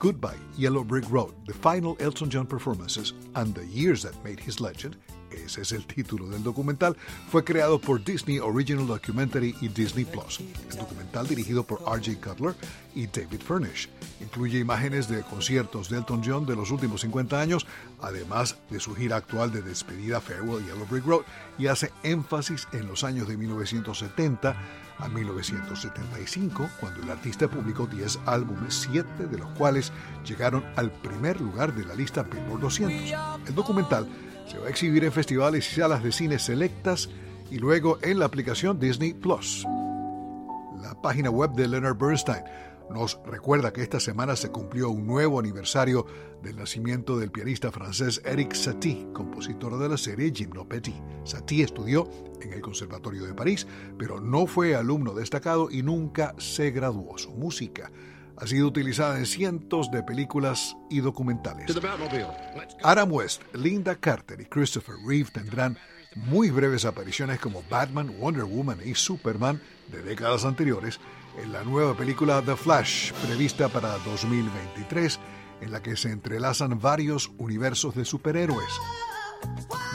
Goodbye, 0.00 0.40
Yellow 0.56 0.84
Brick 0.84 1.08
Road, 1.10 1.32
The 1.46 1.52
Final 1.52 1.96
Elton 2.00 2.28
John 2.28 2.46
Performances 2.46 3.14
and 3.34 3.54
the 3.54 3.64
Years 3.68 4.02
That 4.02 4.14
Made 4.24 4.40
His 4.44 4.60
Legend, 4.60 4.96
ese 5.34 5.62
es 5.62 5.72
el 5.72 5.86
título 5.86 6.28
del 6.28 6.42
documental, 6.42 6.96
fue 7.30 7.44
creado 7.44 7.80
por 7.80 8.02
Disney 8.02 8.38
Original 8.38 8.86
Documentary 8.86 9.54
y 9.60 9.68
Disney 9.68 10.04
Plus. 10.04 10.40
El 10.70 10.76
documental 10.76 11.26
dirigido 11.26 11.64
por 11.64 11.80
R.J. 11.80 12.20
Cutler 12.20 12.54
y 12.94 13.06
David 13.06 13.40
Furnish. 13.40 13.88
Incluye 14.20 14.58
imágenes 14.58 15.08
de 15.08 15.22
conciertos 15.22 15.88
de 15.88 15.98
Elton 15.98 16.22
John 16.24 16.46
de 16.46 16.56
los 16.56 16.70
últimos 16.70 17.00
50 17.00 17.40
años, 17.40 17.66
además 18.00 18.56
de 18.70 18.80
su 18.80 18.94
gira 18.94 19.16
actual 19.16 19.50
de 19.52 19.62
despedida 19.62 20.20
Farewell 20.20 20.64
Yellow 20.64 20.86
Brick 20.86 21.06
Road, 21.06 21.22
y 21.58 21.66
hace 21.66 21.92
énfasis 22.02 22.68
en 22.72 22.86
los 22.86 23.04
años 23.04 23.28
de 23.28 23.36
1970 23.36 24.56
a 24.98 25.08
1975, 25.08 26.70
cuando 26.80 27.02
el 27.02 27.10
artista 27.10 27.48
publicó 27.48 27.86
10 27.86 28.20
álbumes, 28.26 28.86
7 28.90 29.26
de 29.26 29.38
los 29.38 29.50
cuales 29.58 29.92
llegaron 30.24 30.64
al 30.76 30.92
primer 30.92 31.40
lugar 31.40 31.74
de 31.74 31.84
la 31.84 31.94
lista 31.94 32.22
Billboard 32.22 32.60
200. 32.60 33.48
El 33.48 33.54
documental 33.54 34.06
se 34.46 34.58
va 34.58 34.66
a 34.66 34.70
exhibir 34.70 35.04
en 35.04 35.12
festivales 35.12 35.70
y 35.70 35.80
salas 35.80 36.02
de 36.02 36.12
cine 36.12 36.38
selectas 36.38 37.08
y 37.50 37.58
luego 37.58 37.98
en 38.02 38.18
la 38.18 38.26
aplicación 38.26 38.78
Disney 38.78 39.12
Plus. 39.12 39.66
La 40.80 41.00
página 41.00 41.30
web 41.30 41.52
de 41.52 41.68
Leonard 41.68 41.96
Bernstein 41.96 42.42
nos 42.90 43.18
recuerda 43.24 43.72
que 43.72 43.82
esta 43.82 44.00
semana 44.00 44.36
se 44.36 44.50
cumplió 44.50 44.90
un 44.90 45.06
nuevo 45.06 45.38
aniversario 45.38 46.06
del 46.42 46.56
nacimiento 46.56 47.18
del 47.18 47.30
pianista 47.30 47.70
francés 47.70 48.20
Eric 48.24 48.54
Satie, 48.54 49.06
compositor 49.12 49.78
de 49.78 49.88
la 49.88 49.96
serie 49.96 50.32
Gymnopédie. 50.34 51.02
Satie 51.24 51.64
estudió 51.64 52.08
en 52.40 52.52
el 52.52 52.60
Conservatorio 52.60 53.24
de 53.24 53.34
París, 53.34 53.66
pero 53.98 54.20
no 54.20 54.46
fue 54.46 54.74
alumno 54.74 55.14
destacado 55.14 55.70
y 55.70 55.82
nunca 55.82 56.34
se 56.38 56.70
graduó. 56.70 57.16
Su 57.16 57.30
música 57.32 57.90
ha 58.36 58.46
sido 58.46 58.66
utilizada 58.66 59.18
en 59.18 59.26
cientos 59.26 59.90
de 59.90 60.02
películas 60.02 60.76
y 60.90 61.00
documentales. 61.00 61.70
Adam 62.82 63.12
West, 63.12 63.42
Linda 63.54 63.96
Carter 63.96 64.40
y 64.40 64.46
Christopher 64.46 64.96
Reeve 65.06 65.30
tendrán 65.30 65.78
muy 66.16 66.50
breves 66.50 66.84
apariciones 66.84 67.40
como 67.40 67.62
Batman, 67.70 68.14
Wonder 68.18 68.44
Woman 68.44 68.78
y 68.84 68.94
Superman 68.94 69.60
de 69.90 70.02
décadas 70.02 70.44
anteriores 70.44 71.00
en 71.42 71.52
la 71.52 71.64
nueva 71.64 71.96
película 71.96 72.42
The 72.42 72.56
Flash, 72.56 73.12
prevista 73.26 73.68
para 73.68 73.96
2023, 73.98 75.18
en 75.62 75.72
la 75.72 75.82
que 75.82 75.96
se 75.96 76.10
entrelazan 76.10 76.78
varios 76.78 77.30
universos 77.38 77.94
de 77.94 78.04
superhéroes. 78.04 78.72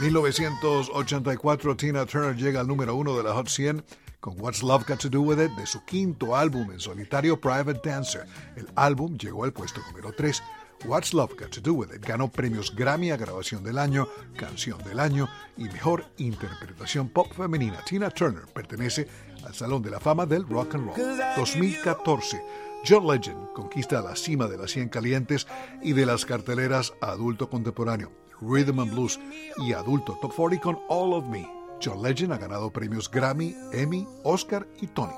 1984, 0.01 1.77
Tina 1.77 2.05
Turner 2.05 2.35
llega 2.35 2.61
al 2.61 2.67
número 2.67 2.95
uno 2.95 3.15
de 3.17 3.23
la 3.23 3.33
Hot 3.33 3.47
100 3.47 3.83
con 4.19 4.39
What's 4.39 4.63
Love 4.63 4.85
Got 4.87 4.99
to 4.99 5.09
Do 5.09 5.21
With 5.21 5.39
It 5.39 5.51
de 5.51 5.65
su 5.65 5.83
quinto 5.85 6.35
álbum 6.35 6.71
en 6.71 6.79
solitario 6.79 7.39
Private 7.39 7.81
Dancer. 7.83 8.25
El 8.55 8.67
álbum 8.75 9.17
llegó 9.17 9.43
al 9.43 9.53
puesto 9.53 9.81
número 9.87 10.11
3. 10.11 10.41
What's 10.85 11.13
Love 11.13 11.33
Got 11.39 11.49
to 11.51 11.61
Do 11.61 11.73
With 11.73 11.93
It 11.93 12.05
ganó 12.05 12.29
premios 12.29 12.75
Grammy 12.75 13.11
a 13.11 13.17
Grabación 13.17 13.63
del 13.63 13.77
Año, 13.77 14.07
Canción 14.35 14.81
del 14.83 14.99
Año 14.99 15.27
y 15.57 15.63
Mejor 15.65 16.05
Interpretación 16.17 17.09
Pop 17.09 17.31
Femenina. 17.33 17.83
Tina 17.85 18.09
Turner 18.09 18.45
pertenece 18.53 19.07
al 19.45 19.53
Salón 19.53 19.81
de 19.81 19.91
la 19.91 19.99
Fama 19.99 20.25
del 20.25 20.47
Rock 20.47 20.75
and 20.75 20.87
Roll. 20.87 21.17
2014. 21.35 22.41
John 22.87 23.07
Legend 23.07 23.53
conquista 23.53 24.01
la 24.01 24.15
cima 24.15 24.47
de 24.47 24.57
las 24.57 24.71
100 24.71 24.89
calientes 24.89 25.47
y 25.81 25.93
de 25.93 26.05
las 26.05 26.25
carteleras 26.25 26.93
adulto 27.01 27.49
contemporáneo, 27.49 28.11
Rhythm 28.39 28.79
and 28.79 28.91
Blues 28.91 29.19
y 29.57 29.73
adulto 29.73 30.17
top 30.21 30.33
40 30.33 30.63
con 30.63 30.79
All 30.87 31.13
of 31.13 31.27
Me. 31.27 31.56
John 31.83 32.01
Legend 32.01 32.33
ha 32.33 32.37
ganado 32.37 32.71
premios 32.71 33.09
Grammy, 33.09 33.55
Emmy, 33.71 34.07
Oscar 34.23 34.67
y 34.81 34.87
Tony. 34.87 35.13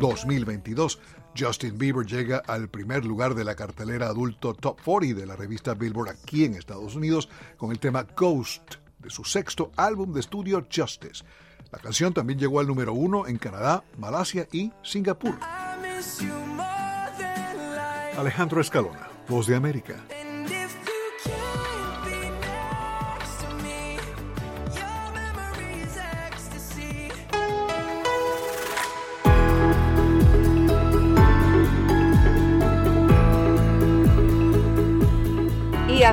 2022. 0.00 0.98
Justin 1.36 1.78
Bieber 1.78 2.06
llega 2.06 2.42
al 2.46 2.68
primer 2.68 3.04
lugar 3.04 3.34
de 3.34 3.44
la 3.44 3.54
cartelera 3.54 4.06
adulto 4.06 4.52
Top 4.54 4.80
40 4.84 5.18
de 5.18 5.26
la 5.26 5.36
revista 5.36 5.74
Billboard 5.74 6.10
aquí 6.10 6.44
en 6.44 6.54
Estados 6.54 6.94
Unidos 6.94 7.28
con 7.56 7.70
el 7.70 7.78
tema 7.78 8.06
Ghost 8.16 8.74
de 8.98 9.10
su 9.10 9.24
sexto 9.24 9.72
álbum 9.76 10.12
de 10.12 10.20
estudio 10.20 10.66
Justice. 10.74 11.24
La 11.70 11.78
canción 11.78 12.12
también 12.12 12.38
llegó 12.38 12.60
al 12.60 12.66
número 12.66 12.92
uno 12.92 13.26
en 13.26 13.38
Canadá, 13.38 13.82
Malasia 13.96 14.46
y 14.52 14.72
Singapur. 14.82 15.38
Alejandro 18.18 18.60
Escalona, 18.60 19.08
Voz 19.26 19.46
de 19.46 19.56
América. 19.56 20.04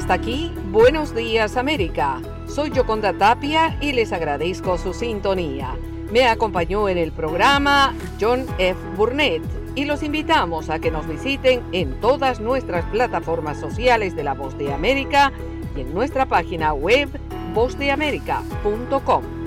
Hasta 0.10 0.24
aquí 0.24 0.52
Buenos 0.72 1.14
días 1.14 1.56
América. 1.56 2.20
Soy 2.48 2.72
Yoconda 2.72 3.14
Tapia 3.14 3.78
y 3.80 3.92
les 3.92 4.12
agradezco 4.12 4.80
su 4.80 4.92
sintonía. 4.92 5.76
Me 6.12 6.28
acompañó 6.28 6.90
en 6.90 6.98
el 6.98 7.12
programa 7.12 7.94
John 8.20 8.48
F. 8.58 8.80
Burnett 8.98 9.44
y 9.76 9.86
los 9.86 10.02
invitamos 10.02 10.72
a 10.72 10.80
que 10.80 10.90
nos 10.90 11.08
visiten 11.08 11.62
en 11.74 12.00
todas 12.00 12.40
nuestras 12.40 12.86
plataformas 12.86 13.60
sociales 13.60 14.16
de 14.16 14.24
La 14.24 14.34
Voz 14.34 14.58
de 14.58 14.74
América 14.74 15.32
y 15.76 15.82
en 15.82 15.94
nuestra 15.94 16.26
página 16.26 16.74
web 16.74 17.10
vozdeamerica.com. 17.54 19.39